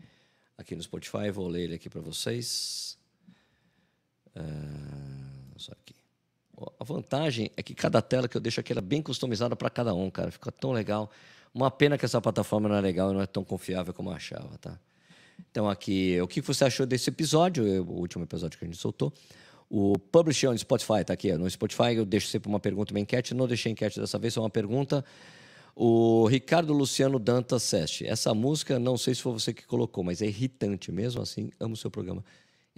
aqui 0.58 0.75
no 0.75 0.84
Spotify. 0.84 1.32
Vou 1.32 1.47
ler 1.47 1.63
ele 1.63 1.75
aqui 1.75 1.89
para 1.89 2.01
vocês. 2.01 2.98
Uh, 4.39 5.60
só 5.60 5.71
aqui. 5.73 5.95
A 6.80 6.84
vantagem 6.84 7.52
é 7.56 7.63
que 7.63 7.73
cada 7.73 8.02
tela 8.02 8.28
que 8.28 8.36
eu 8.36 8.41
deixo 8.41 8.60
aqui 8.60 8.73
é 8.73 8.82
bem 8.82 9.02
customizada 9.02 9.56
para 9.56 9.69
cada 9.69 9.93
um, 9.93 10.10
cara. 10.10 10.32
Fica 10.32 10.52
tão 10.52 10.71
legal. 10.71 11.10
Uma 11.54 11.71
pena 11.71 11.97
que 11.97 12.06
essa 12.06 12.21
plataforma 12.21 12.67
não 12.69 12.75
é 12.75 12.82
legal 12.82 13.12
e 13.12 13.13
não 13.13 13.21
é 13.21 13.25
tão 13.25 13.43
confiável 13.43 13.93
como 13.93 14.10
eu 14.10 14.13
achava, 14.13 14.58
tá? 14.58 14.78
Então 15.49 15.69
aqui, 15.69 16.19
o 16.21 16.28
que 16.28 16.41
você 16.41 16.65
achou 16.65 16.86
desse 16.86 17.10
episódio? 17.10 17.63
O 17.84 17.99
último 17.99 18.23
episódio 18.23 18.58
que 18.58 18.65
a 18.65 18.67
gente 18.67 18.78
soltou. 18.78 19.13
O 19.69 19.97
Publish 19.97 20.45
no 20.47 20.58
Spotify 20.58 21.04
tá 21.06 21.13
aqui. 21.13 21.32
No 21.34 21.49
Spotify 21.49 21.95
eu 21.95 22.06
deixo 22.06 22.28
sempre 22.28 22.49
uma 22.49 22.60
pergunta, 22.60 22.93
uma 22.93 22.99
enquete. 22.99 23.34
Não 23.34 23.47
deixei 23.47 23.71
enquete 23.71 23.99
dessa 23.99 24.17
vez, 24.17 24.34
só 24.34 24.41
uma 24.41 24.49
pergunta. 24.49 25.06
O 25.75 26.28
Ricardo 26.28 26.73
Luciano 26.73 27.17
Dantas 27.17 27.63
Seste. 27.63 28.06
Essa 28.06 28.34
música, 28.34 28.78
não 28.78 28.97
sei 28.97 29.15
se 29.15 29.21
foi 29.21 29.32
você 29.32 29.54
que 29.54 29.65
colocou, 29.65 30.04
mas 30.04 30.21
é 30.21 30.25
irritante 30.25 30.91
mesmo 30.91 31.21
assim. 31.21 31.52
Amo 31.60 31.73
o 31.73 31.78
seu 31.78 31.89
programa. 31.89 32.23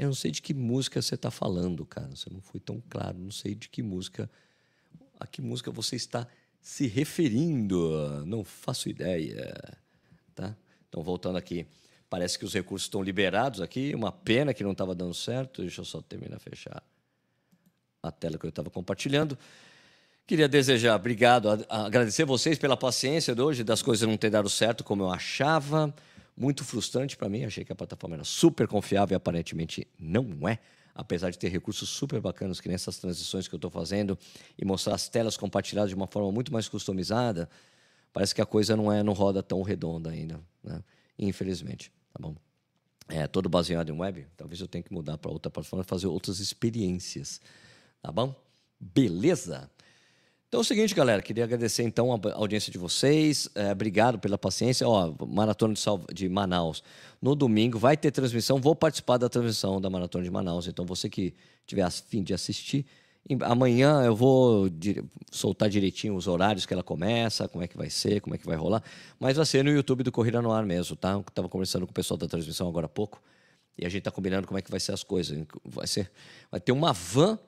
Eu 0.01 0.07
não 0.07 0.15
sei 0.15 0.31
de 0.31 0.41
que 0.41 0.51
música 0.51 0.99
você 0.99 1.13
está 1.13 1.29
falando, 1.29 1.85
cara. 1.85 2.09
Você 2.09 2.27
não 2.31 2.41
foi 2.41 2.59
tão 2.59 2.81
claro. 2.89 3.19
Não 3.19 3.29
sei 3.29 3.53
de 3.53 3.69
que 3.69 3.83
música. 3.83 4.27
A 5.19 5.27
que 5.27 5.43
música 5.43 5.69
você 5.69 5.95
está 5.95 6.27
se 6.59 6.87
referindo? 6.87 8.25
Não 8.25 8.43
faço 8.43 8.89
ideia. 8.89 9.53
Tá? 10.33 10.57
Então, 10.89 11.03
voltando 11.03 11.37
aqui. 11.37 11.67
Parece 12.09 12.39
que 12.39 12.43
os 12.43 12.51
recursos 12.51 12.87
estão 12.87 13.03
liberados 13.03 13.61
aqui. 13.61 13.93
Uma 13.93 14.11
pena 14.11 14.55
que 14.55 14.63
não 14.63 14.71
estava 14.71 14.95
dando 14.95 15.13
certo. 15.13 15.61
Deixa 15.61 15.81
eu 15.81 15.85
só 15.85 16.01
terminar 16.01 16.39
fechar 16.39 16.81
a 18.01 18.11
tela 18.11 18.39
que 18.39 18.45
eu 18.47 18.49
estava 18.49 18.71
compartilhando. 18.71 19.37
Queria 20.25 20.47
desejar, 20.47 20.95
obrigado, 20.95 21.47
agradecer 21.69 22.25
vocês 22.25 22.57
pela 22.57 22.75
paciência 22.75 23.35
de 23.35 23.41
hoje, 23.41 23.63
das 23.63 23.81
coisas 23.83 24.07
não 24.07 24.17
terem 24.17 24.31
dado 24.31 24.49
certo 24.49 24.83
como 24.83 25.03
eu 25.03 25.11
achava 25.11 25.93
muito 26.41 26.63
frustrante 26.63 27.15
para 27.15 27.29
mim. 27.29 27.45
Achei 27.45 27.63
que 27.63 27.71
a 27.71 27.75
plataforma 27.75 28.15
era 28.15 28.23
super 28.23 28.67
confiável 28.67 29.15
e 29.15 29.17
aparentemente 29.17 29.87
não 29.99 30.47
é. 30.47 30.59
Apesar 30.93 31.29
de 31.29 31.39
ter 31.39 31.47
recursos 31.49 31.87
super 31.87 32.19
bacanas, 32.19 32.59
que 32.59 32.67
nessas 32.67 32.97
transições 32.97 33.47
que 33.47 33.55
eu 33.55 33.57
estou 33.57 33.71
fazendo 33.71 34.17
e 34.57 34.65
mostrar 34.65 34.95
as 34.95 35.07
telas 35.07 35.37
compartilhadas 35.37 35.89
de 35.89 35.95
uma 35.95 36.07
forma 36.07 36.31
muito 36.31 36.51
mais 36.51 36.67
customizada, 36.67 37.49
parece 38.11 38.35
que 38.35 38.41
a 38.41 38.45
coisa 38.45 38.75
não 38.75 38.91
é 38.91 39.01
não 39.01 39.13
roda 39.13 39.41
tão 39.41 39.61
redonda 39.61 40.09
ainda, 40.09 40.41
né? 40.61 40.83
Infelizmente, 41.17 41.93
tá 42.11 42.19
bom? 42.19 42.35
É 43.07 43.25
todo 43.27 43.47
baseado 43.47 43.89
em 43.89 43.97
web. 43.97 44.27
Talvez 44.35 44.59
eu 44.59 44.67
tenha 44.67 44.83
que 44.83 44.93
mudar 44.93 45.17
para 45.17 45.31
outra 45.31 45.49
plataforma, 45.49 45.83
fazer 45.83 46.07
outras 46.07 46.39
experiências 46.39 47.39
Tá 48.01 48.11
bom? 48.11 48.33
Beleza? 48.79 49.69
Então 50.51 50.59
é 50.59 50.63
o 50.63 50.65
seguinte, 50.65 50.93
galera, 50.93 51.21
queria 51.21 51.45
agradecer 51.45 51.81
então 51.83 52.13
a 52.13 52.33
audiência 52.33 52.69
de 52.73 52.77
vocês. 52.77 53.47
É, 53.55 53.71
obrigado 53.71 54.19
pela 54.19 54.37
paciência. 54.37 54.85
Ó, 54.85 55.13
Maratona 55.25 55.73
de, 55.73 55.79
Sal... 55.79 56.03
de 56.13 56.27
Manaus. 56.27 56.83
No 57.21 57.35
domingo 57.35 57.79
vai 57.79 57.95
ter 57.95 58.11
transmissão. 58.11 58.59
Vou 58.59 58.75
participar 58.75 59.15
da 59.15 59.29
transmissão 59.29 59.79
da 59.79 59.89
Maratona 59.89 60.25
de 60.25 60.29
Manaus. 60.29 60.67
Então, 60.67 60.85
você 60.85 61.09
que 61.09 61.33
tiver 61.65 61.83
a 61.83 61.89
fim 61.89 62.21
de 62.21 62.33
assistir, 62.33 62.85
amanhã 63.43 64.03
eu 64.03 64.13
vou 64.13 64.69
soltar 65.31 65.69
direitinho 65.69 66.17
os 66.17 66.27
horários 66.27 66.65
que 66.65 66.73
ela 66.73 66.83
começa, 66.83 67.47
como 67.47 67.63
é 67.63 67.67
que 67.69 67.77
vai 67.77 67.89
ser, 67.89 68.19
como 68.19 68.35
é 68.35 68.37
que 68.37 68.45
vai 68.45 68.57
rolar. 68.57 68.83
Mas 69.17 69.37
vai 69.37 69.45
ser 69.45 69.63
no 69.63 69.71
YouTube 69.71 70.03
do 70.03 70.11
Corrida 70.11 70.41
no 70.41 70.51
Ar 70.51 70.65
mesmo, 70.65 70.97
tá? 70.97 71.11
Eu 71.11 71.23
tava 71.33 71.47
conversando 71.47 71.85
com 71.87 71.91
o 71.91 71.95
pessoal 71.95 72.17
da 72.17 72.27
transmissão 72.27 72.67
agora 72.67 72.87
há 72.87 72.89
pouco. 72.89 73.23
E 73.77 73.85
a 73.85 73.87
gente 73.87 73.99
está 73.99 74.11
combinando 74.11 74.45
como 74.47 74.59
é 74.59 74.61
que 74.61 74.69
vai 74.69 74.81
ser 74.81 74.91
as 74.91 75.01
coisas. 75.01 75.47
Vai, 75.63 75.87
ser, 75.87 76.11
vai 76.51 76.59
ter 76.59 76.73
uma 76.73 76.91
van 76.91 77.39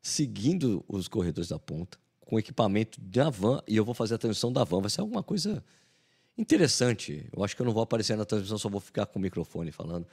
seguindo 0.00 0.84
os 0.86 1.08
corredores 1.08 1.48
da 1.48 1.58
ponta 1.58 2.00
com 2.32 2.38
equipamento 2.38 2.98
da 2.98 3.28
van 3.28 3.60
e 3.68 3.76
eu 3.76 3.84
vou 3.84 3.92
fazer 3.92 4.14
a 4.14 4.18
transmissão 4.18 4.50
da 4.50 4.64
van. 4.64 4.80
Vai 4.80 4.88
ser 4.88 5.02
alguma 5.02 5.22
coisa 5.22 5.62
interessante. 6.38 7.26
Eu 7.30 7.44
acho 7.44 7.54
que 7.54 7.60
eu 7.60 7.66
não 7.66 7.74
vou 7.74 7.82
aparecer 7.82 8.16
na 8.16 8.24
transmissão, 8.24 8.56
só 8.56 8.70
vou 8.70 8.80
ficar 8.80 9.04
com 9.04 9.18
o 9.18 9.22
microfone 9.22 9.70
falando. 9.70 10.06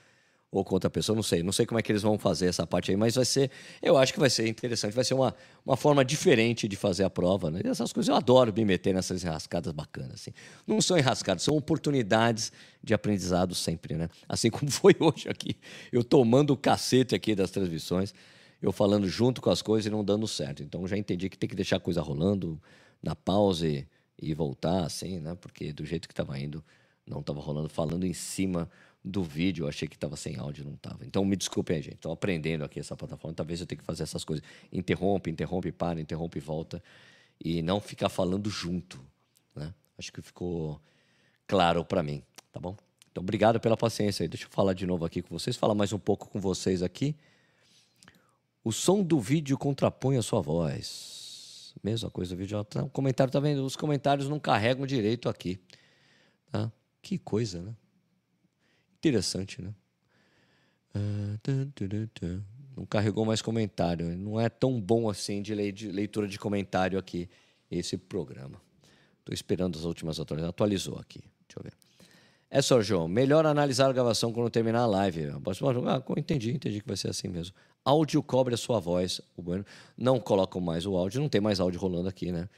Ou 0.52 0.66
com 0.66 0.74
outra 0.74 0.90
pessoa, 0.90 1.16
não 1.16 1.24
sei. 1.24 1.42
Não 1.44 1.54
sei 1.54 1.66
como 1.66 1.80
é 1.80 1.82
que 1.82 1.90
eles 1.90 2.02
vão 2.02 2.20
fazer 2.20 2.48
essa 2.48 2.68
parte 2.68 2.92
aí, 2.92 2.98
mas 2.98 3.16
vai 3.16 3.24
ser. 3.24 3.50
Eu 3.82 3.98
acho 3.98 4.12
que 4.12 4.20
vai 4.20 4.30
ser 4.30 4.50
interessante. 4.50 4.94
Vai 4.94 5.06
ser 5.06 5.14
uma, 5.14 5.34
uma 5.66 5.78
forma 5.78 6.04
diferente 6.04 6.68
de 6.68 6.76
fazer 6.76 7.06
a 7.06 7.10
prova. 7.10 7.50
Né? 7.50 7.62
E 7.64 7.70
essas 7.70 7.94
coisas 7.94 8.10
eu 8.10 8.16
adoro 8.16 8.52
me 8.54 8.66
meter 8.66 8.94
nessas 8.94 9.24
enrascadas 9.24 9.72
bacanas. 9.72 10.16
Assim. 10.16 10.34
Não 10.68 10.82
são 10.82 10.98
enrascadas, 10.98 11.44
são 11.44 11.56
oportunidades 11.56 12.52
de 12.84 12.94
aprendizado 12.94 13.56
sempre, 13.56 13.96
né? 13.96 14.10
Assim 14.28 14.50
como 14.52 14.70
foi 14.70 14.94
hoje 15.00 15.30
aqui. 15.30 15.56
Eu 15.90 16.04
tomando 16.04 16.52
o 16.52 16.58
cacete 16.58 17.16
aqui 17.16 17.34
das 17.34 17.50
transmissões 17.50 18.14
eu 18.62 18.72
falando 18.72 19.08
junto 19.08 19.42
com 19.42 19.50
as 19.50 19.62
coisas 19.62 19.86
e 19.86 19.90
não 19.90 20.04
dando 20.04 20.28
certo. 20.28 20.64
Então 20.64 20.88
já 20.88 20.98
entendi 20.98 21.30
que 21.30 21.38
tem 21.38 21.50
que 21.50 21.56
deixar 21.56 21.78
a 21.78 21.80
coisa 21.80 22.02
rolando 22.02 22.62
na 23.02 23.16
pause 23.16 23.88
e 24.22 24.34
voltar 24.34 24.84
assim, 24.84 25.20
né? 25.20 25.36
Porque 25.40 25.72
do 25.72 25.86
jeito 25.86 26.08
que 26.08 26.14
estava 26.14 26.38
indo, 26.38 26.64
não 27.06 27.22
estava 27.22 27.40
rolando, 27.40 27.70
falando 27.70 28.06
em 28.06 28.14
cima 28.14 28.70
do 29.04 29.24
vídeo, 29.24 29.64
eu 29.64 29.70
achei 29.70 29.88
que 29.88 29.96
estava 29.96 30.16
sem 30.16 30.38
áudio, 30.38 30.66
não 30.66 30.74
estava. 30.74 31.06
Então 31.06 31.24
me 31.24 31.36
desculpem, 31.36 31.82
gente. 31.82 31.96
Estou 31.96 32.12
aprendendo 32.12 32.64
aqui 32.64 32.80
essa 32.80 32.96
plataforma. 32.96 33.34
Talvez 33.34 33.62
eu 33.62 33.66
tenha 33.66 33.80
que 33.80 33.86
fazer 33.86 34.04
essas 34.04 34.26
coisas. 34.26 34.46
Interrompe, 34.72 35.30
interrompe, 35.30 35.72
para, 35.72 36.02
interrompe 36.02 36.40
volta. 36.40 36.84
E 37.44 37.62
não 37.62 37.80
ficar 37.80 38.10
falando 38.10 38.50
junto. 38.50 39.00
Né? 39.56 39.74
Acho 39.98 40.12
que 40.12 40.22
ficou 40.22 40.82
claro 41.48 41.86
para 41.86 42.04
mim, 42.04 42.22
tá 42.52 42.60
bom? 42.60 42.76
Então, 43.12 43.24
obrigado 43.24 43.60
pela 43.60 43.78
paciência 43.78 44.24
aí. 44.24 44.28
Deixa 44.28 44.46
eu 44.46 44.50
falar 44.52 44.74
de 44.74 44.86
novo 44.86 45.06
aqui 45.06 45.22
com 45.22 45.38
vocês, 45.38 45.56
falar 45.56 45.74
mais 45.74 45.94
um 45.94 46.00
pouco 46.00 46.30
com 46.30 46.40
vocês 46.40 46.84
aqui. 46.84 47.16
O 48.64 48.72
som 48.72 49.02
do 49.04 49.20
vídeo 49.20 49.58
contrapõe 49.58 50.18
a 50.18 50.22
sua 50.22 50.42
voz. 50.42 51.74
Mesma 51.84 52.10
coisa, 52.10 52.36
o 52.36 52.38
vídeo. 52.38 52.60
O 52.60 52.90
comentário 52.90 53.32
tá 53.32 53.40
vendo? 53.40 53.66
Os 53.66 53.76
comentários 53.76 54.28
não 54.28 54.40
carregam 54.40 54.86
direito 54.86 55.30
aqui. 55.30 55.60
Tá? 56.52 56.72
Que 57.02 57.18
coisa, 57.18 57.62
né? 57.62 57.74
Interessante, 58.98 59.62
né? 59.62 59.74
Não 62.76 62.86
carregou 62.86 63.26
mais 63.26 63.42
comentário. 63.42 64.18
Não 64.18 64.40
é 64.40 64.50
tão 64.50 64.80
bom 64.82 65.10
assim 65.10 65.42
de 65.42 65.56
leitura 65.56 66.28
de 66.28 66.38
comentário 66.38 67.00
aqui, 67.00 67.30
esse 67.72 67.98
programa. 67.98 68.62
Estou 69.20 69.34
esperando 69.34 69.78
as 69.80 69.86
últimas 69.86 70.20
atualizações. 70.20 70.50
Atualizou 70.50 70.98
aqui. 70.98 71.20
Deixa 71.48 71.60
eu 71.60 71.64
ver. 71.64 71.74
É 72.52 72.62
só, 72.62 72.82
João. 72.82 73.08
Melhor 73.08 73.46
analisar 73.46 73.90
a 73.90 73.94
gravação 73.94 74.34
quando 74.34 74.50
terminar 74.50 74.82
a 74.82 74.86
live. 74.88 75.28
Ah, 75.88 76.04
entendi, 76.18 76.52
entendi 76.52 76.82
que 76.82 76.88
vai 76.88 76.98
ser 76.98 77.10
assim 77.10 77.28
mesmo. 77.28 77.54
Áudio 77.86 78.24
cobre 78.24 78.56
a 78.56 78.58
sua 78.58 78.80
voz. 78.80 79.22
O 79.38 79.42
bueno. 79.42 79.66
Não 79.98 80.20
colocam 80.20 80.60
mais 80.60 80.86
o 80.86 80.96
áudio, 80.98 81.22
não 81.22 81.30
tem 81.30 81.40
mais 81.40 81.60
áudio 81.60 81.80
rolando 81.80 82.10
aqui, 82.10 82.32
né? 82.32 82.50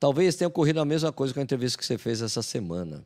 Talvez 0.00 0.36
tenha 0.36 0.48
ocorrido 0.48 0.80
a 0.80 0.84
mesma 0.84 1.12
coisa 1.12 1.32
com 1.32 1.40
a 1.40 1.42
entrevista 1.42 1.78
que 1.78 1.84
você 1.84 1.98
fez 1.98 2.20
essa 2.20 2.42
semana. 2.42 3.04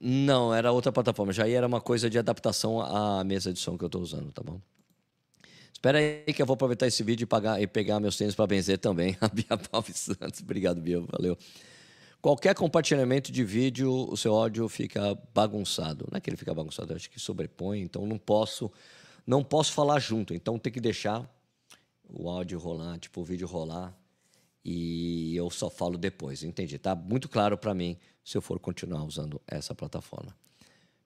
Não, 0.00 0.54
era 0.54 0.72
outra 0.72 0.92
plataforma. 0.92 1.32
Já 1.32 1.48
era 1.48 1.66
uma 1.66 1.80
coisa 1.80 2.08
de 2.08 2.18
adaptação 2.18 2.80
à 2.80 3.22
mesa 3.24 3.52
de 3.52 3.58
som 3.58 3.76
que 3.76 3.84
eu 3.84 3.86
estou 3.86 4.00
usando, 4.00 4.32
tá 4.32 4.42
bom? 4.42 4.60
Espera 5.72 5.98
aí 5.98 6.32
que 6.32 6.40
eu 6.40 6.46
vou 6.46 6.54
aproveitar 6.54 6.86
esse 6.86 7.02
vídeo 7.02 7.24
e, 7.24 7.26
pagar, 7.26 7.60
e 7.60 7.66
pegar 7.66 7.98
meus 7.98 8.16
tênis 8.16 8.34
para 8.34 8.46
benzer 8.46 8.78
também. 8.78 9.16
A 9.20 9.28
Bia 9.28 9.58
Palves 9.70 9.96
Santos. 9.96 10.40
Obrigado, 10.40 10.80
Bia. 10.80 11.00
Valeu. 11.00 11.36
Qualquer 12.22 12.54
compartilhamento 12.54 13.32
de 13.32 13.42
vídeo, 13.42 13.92
o 14.08 14.16
seu 14.16 14.32
áudio 14.36 14.68
fica 14.68 15.18
bagunçado. 15.34 16.06
Não 16.08 16.16
é 16.16 16.20
que 16.20 16.30
ele 16.30 16.36
fica 16.36 16.54
bagunçado, 16.54 16.92
eu 16.92 16.96
acho 16.96 17.10
que 17.10 17.18
sobrepõe, 17.18 17.80
então 17.80 18.06
não 18.06 18.16
posso 18.16 18.70
não 19.26 19.42
posso 19.42 19.72
falar 19.72 19.98
junto, 19.98 20.32
então 20.32 20.56
tem 20.56 20.72
que 20.72 20.80
deixar 20.80 21.28
o 22.08 22.30
áudio 22.30 22.60
rolar, 22.60 22.96
tipo 23.00 23.20
o 23.20 23.24
vídeo 23.24 23.48
rolar 23.48 23.92
e 24.64 25.34
eu 25.34 25.50
só 25.50 25.68
falo 25.68 25.98
depois, 25.98 26.44
entendi? 26.44 26.78
Tá 26.78 26.94
muito 26.94 27.28
claro 27.28 27.58
para 27.58 27.74
mim 27.74 27.98
se 28.24 28.38
eu 28.38 28.42
for 28.42 28.60
continuar 28.60 29.02
usando 29.02 29.42
essa 29.44 29.74
plataforma. 29.74 30.32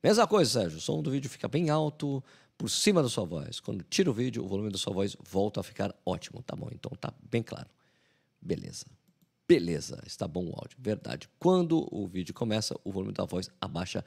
Mesma 0.02 0.26
coisa, 0.26 0.50
Sérgio, 0.50 0.76
o 0.76 0.83
som 0.83 1.00
do 1.00 1.11
vídeo 1.11 1.31
fica 1.31 1.48
bem 1.48 1.70
alto 1.70 2.22
por 2.59 2.68
cima 2.68 3.02
da 3.02 3.09
sua 3.09 3.24
voz. 3.24 3.59
Quando 3.59 3.83
tira 3.85 4.11
o 4.11 4.12
vídeo, 4.12 4.44
o 4.44 4.48
volume 4.48 4.70
da 4.70 4.76
sua 4.76 4.92
voz 4.92 5.16
volta 5.24 5.61
a 5.61 5.62
ficar 5.62 5.94
ótimo, 6.05 6.42
tá 6.42 6.55
bom? 6.55 6.68
Então 6.70 6.92
tá 7.00 7.11
bem 7.31 7.42
claro. 7.42 7.68
Beleza. 8.38 8.85
Beleza, 9.49 10.03
está 10.05 10.27
bom 10.27 10.45
o 10.45 10.55
áudio, 10.57 10.77
verdade. 10.79 11.29
Quando 11.39 11.87
o 11.93 12.07
vídeo 12.07 12.35
começa, 12.35 12.75
o 12.83 12.91
volume 12.91 13.13
da 13.13 13.25
voz 13.25 13.49
abaixa 13.61 14.05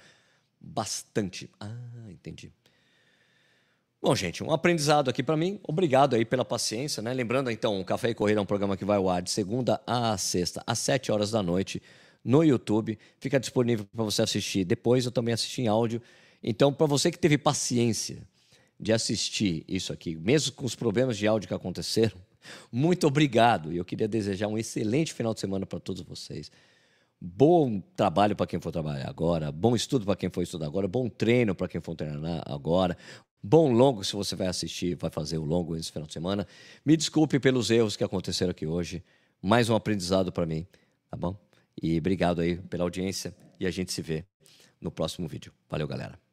bastante. 0.60 1.50
Ah, 1.60 2.10
entendi. 2.10 2.52
Bom, 4.02 4.16
gente, 4.16 4.44
um 4.44 4.52
aprendizado 4.52 5.10
aqui 5.10 5.24
para 5.24 5.38
mim. 5.38 5.60
Obrigado 5.64 6.16
aí 6.16 6.26
pela 6.26 6.44
paciência, 6.44 7.02
né? 7.02 7.14
Lembrando, 7.14 7.50
então, 7.52 7.80
o 7.80 7.86
Café 7.86 8.10
e 8.10 8.14
Corrida 8.14 8.40
é 8.40 8.44
um 8.44 8.46
programa 8.46 8.76
que 8.76 8.86
vai 8.86 8.98
ao 8.98 9.10
ar 9.10 9.22
de 9.22 9.30
segunda 9.30 9.82
a 9.86 10.18
sexta, 10.18 10.64
às 10.66 10.80
sete 10.80 11.12
horas 11.12 11.32
da 11.32 11.44
noite, 11.44 11.82
no 12.24 12.44
YouTube. 12.44 12.98
Fica 13.18 13.40
disponível 13.40 13.86
para 13.86 14.04
você 14.04 14.22
assistir. 14.22 14.66
Depois 14.66 15.06
eu 15.06 15.12
também 15.12 15.34
assisti 15.34 15.62
em 15.62 15.68
áudio. 15.68 16.02
Então, 16.42 16.74
para 16.74 16.86
você 16.86 17.12
que 17.12 17.20
teve 17.20 17.38
paciência 17.38 18.26
de 18.80 18.94
assistir 18.94 19.66
isso 19.68 19.92
aqui, 19.92 20.16
mesmo 20.16 20.54
com 20.54 20.66
os 20.66 20.76
problemas 20.76 21.18
de 21.18 21.28
áudio 21.28 21.48
que 21.48 21.54
aconteceram, 21.54 22.18
muito 22.72 23.08
obrigado. 23.08 23.72
E 23.72 23.78
eu 23.78 23.86
queria 23.86 24.08
desejar 24.08 24.48
um 24.48 24.58
excelente 24.58 25.14
final 25.14 25.34
de 25.34 25.40
semana 25.40 25.66
para 25.66 25.80
todos 25.80 26.02
vocês. 26.02 26.52
Bom 27.22 27.82
trabalho 27.98 28.36
para 28.36 28.48
quem 28.48 28.62
for 28.62 28.72
trabalhar 28.72 29.10
agora, 29.10 29.52
bom 29.52 29.76
estudo 29.76 30.06
para 30.06 30.16
quem 30.16 30.30
for 30.30 30.42
estudar 30.42 30.68
agora, 30.68 30.88
bom 30.88 31.10
treino 31.10 31.54
para 31.54 31.68
quem 31.68 31.82
for 31.82 31.94
treinar 31.94 32.42
agora, 32.46 32.98
bom 33.44 33.74
longo 33.74 34.06
se 34.06 34.16
você 34.16 34.38
vai 34.38 34.48
assistir, 34.48 34.96
vai 34.96 35.12
fazer 35.12 35.38
o 35.38 35.44
longo 35.44 35.76
esse 35.76 35.92
final 35.92 36.08
de 36.08 36.14
semana. 36.14 36.48
Me 36.86 36.96
desculpe 36.96 37.38
pelos 37.38 37.70
erros 37.72 37.98
que 37.98 38.06
aconteceram 38.06 38.52
aqui 38.52 38.66
hoje, 38.66 39.04
mais 39.42 39.70
um 39.70 39.76
aprendizado 39.76 40.32
para 40.32 40.46
mim, 40.46 40.66
tá 41.12 41.18
bom? 41.18 41.36
E 41.82 41.98
obrigado 41.98 42.40
aí 42.40 42.56
pela 42.56 42.86
audiência 42.86 43.36
e 43.60 43.68
a 43.68 43.72
gente 43.72 43.92
se 43.92 44.02
vê 44.02 44.24
no 44.80 44.90
próximo 44.90 45.28
vídeo. 45.28 45.52
Valeu, 45.70 45.90
galera. 45.90 46.29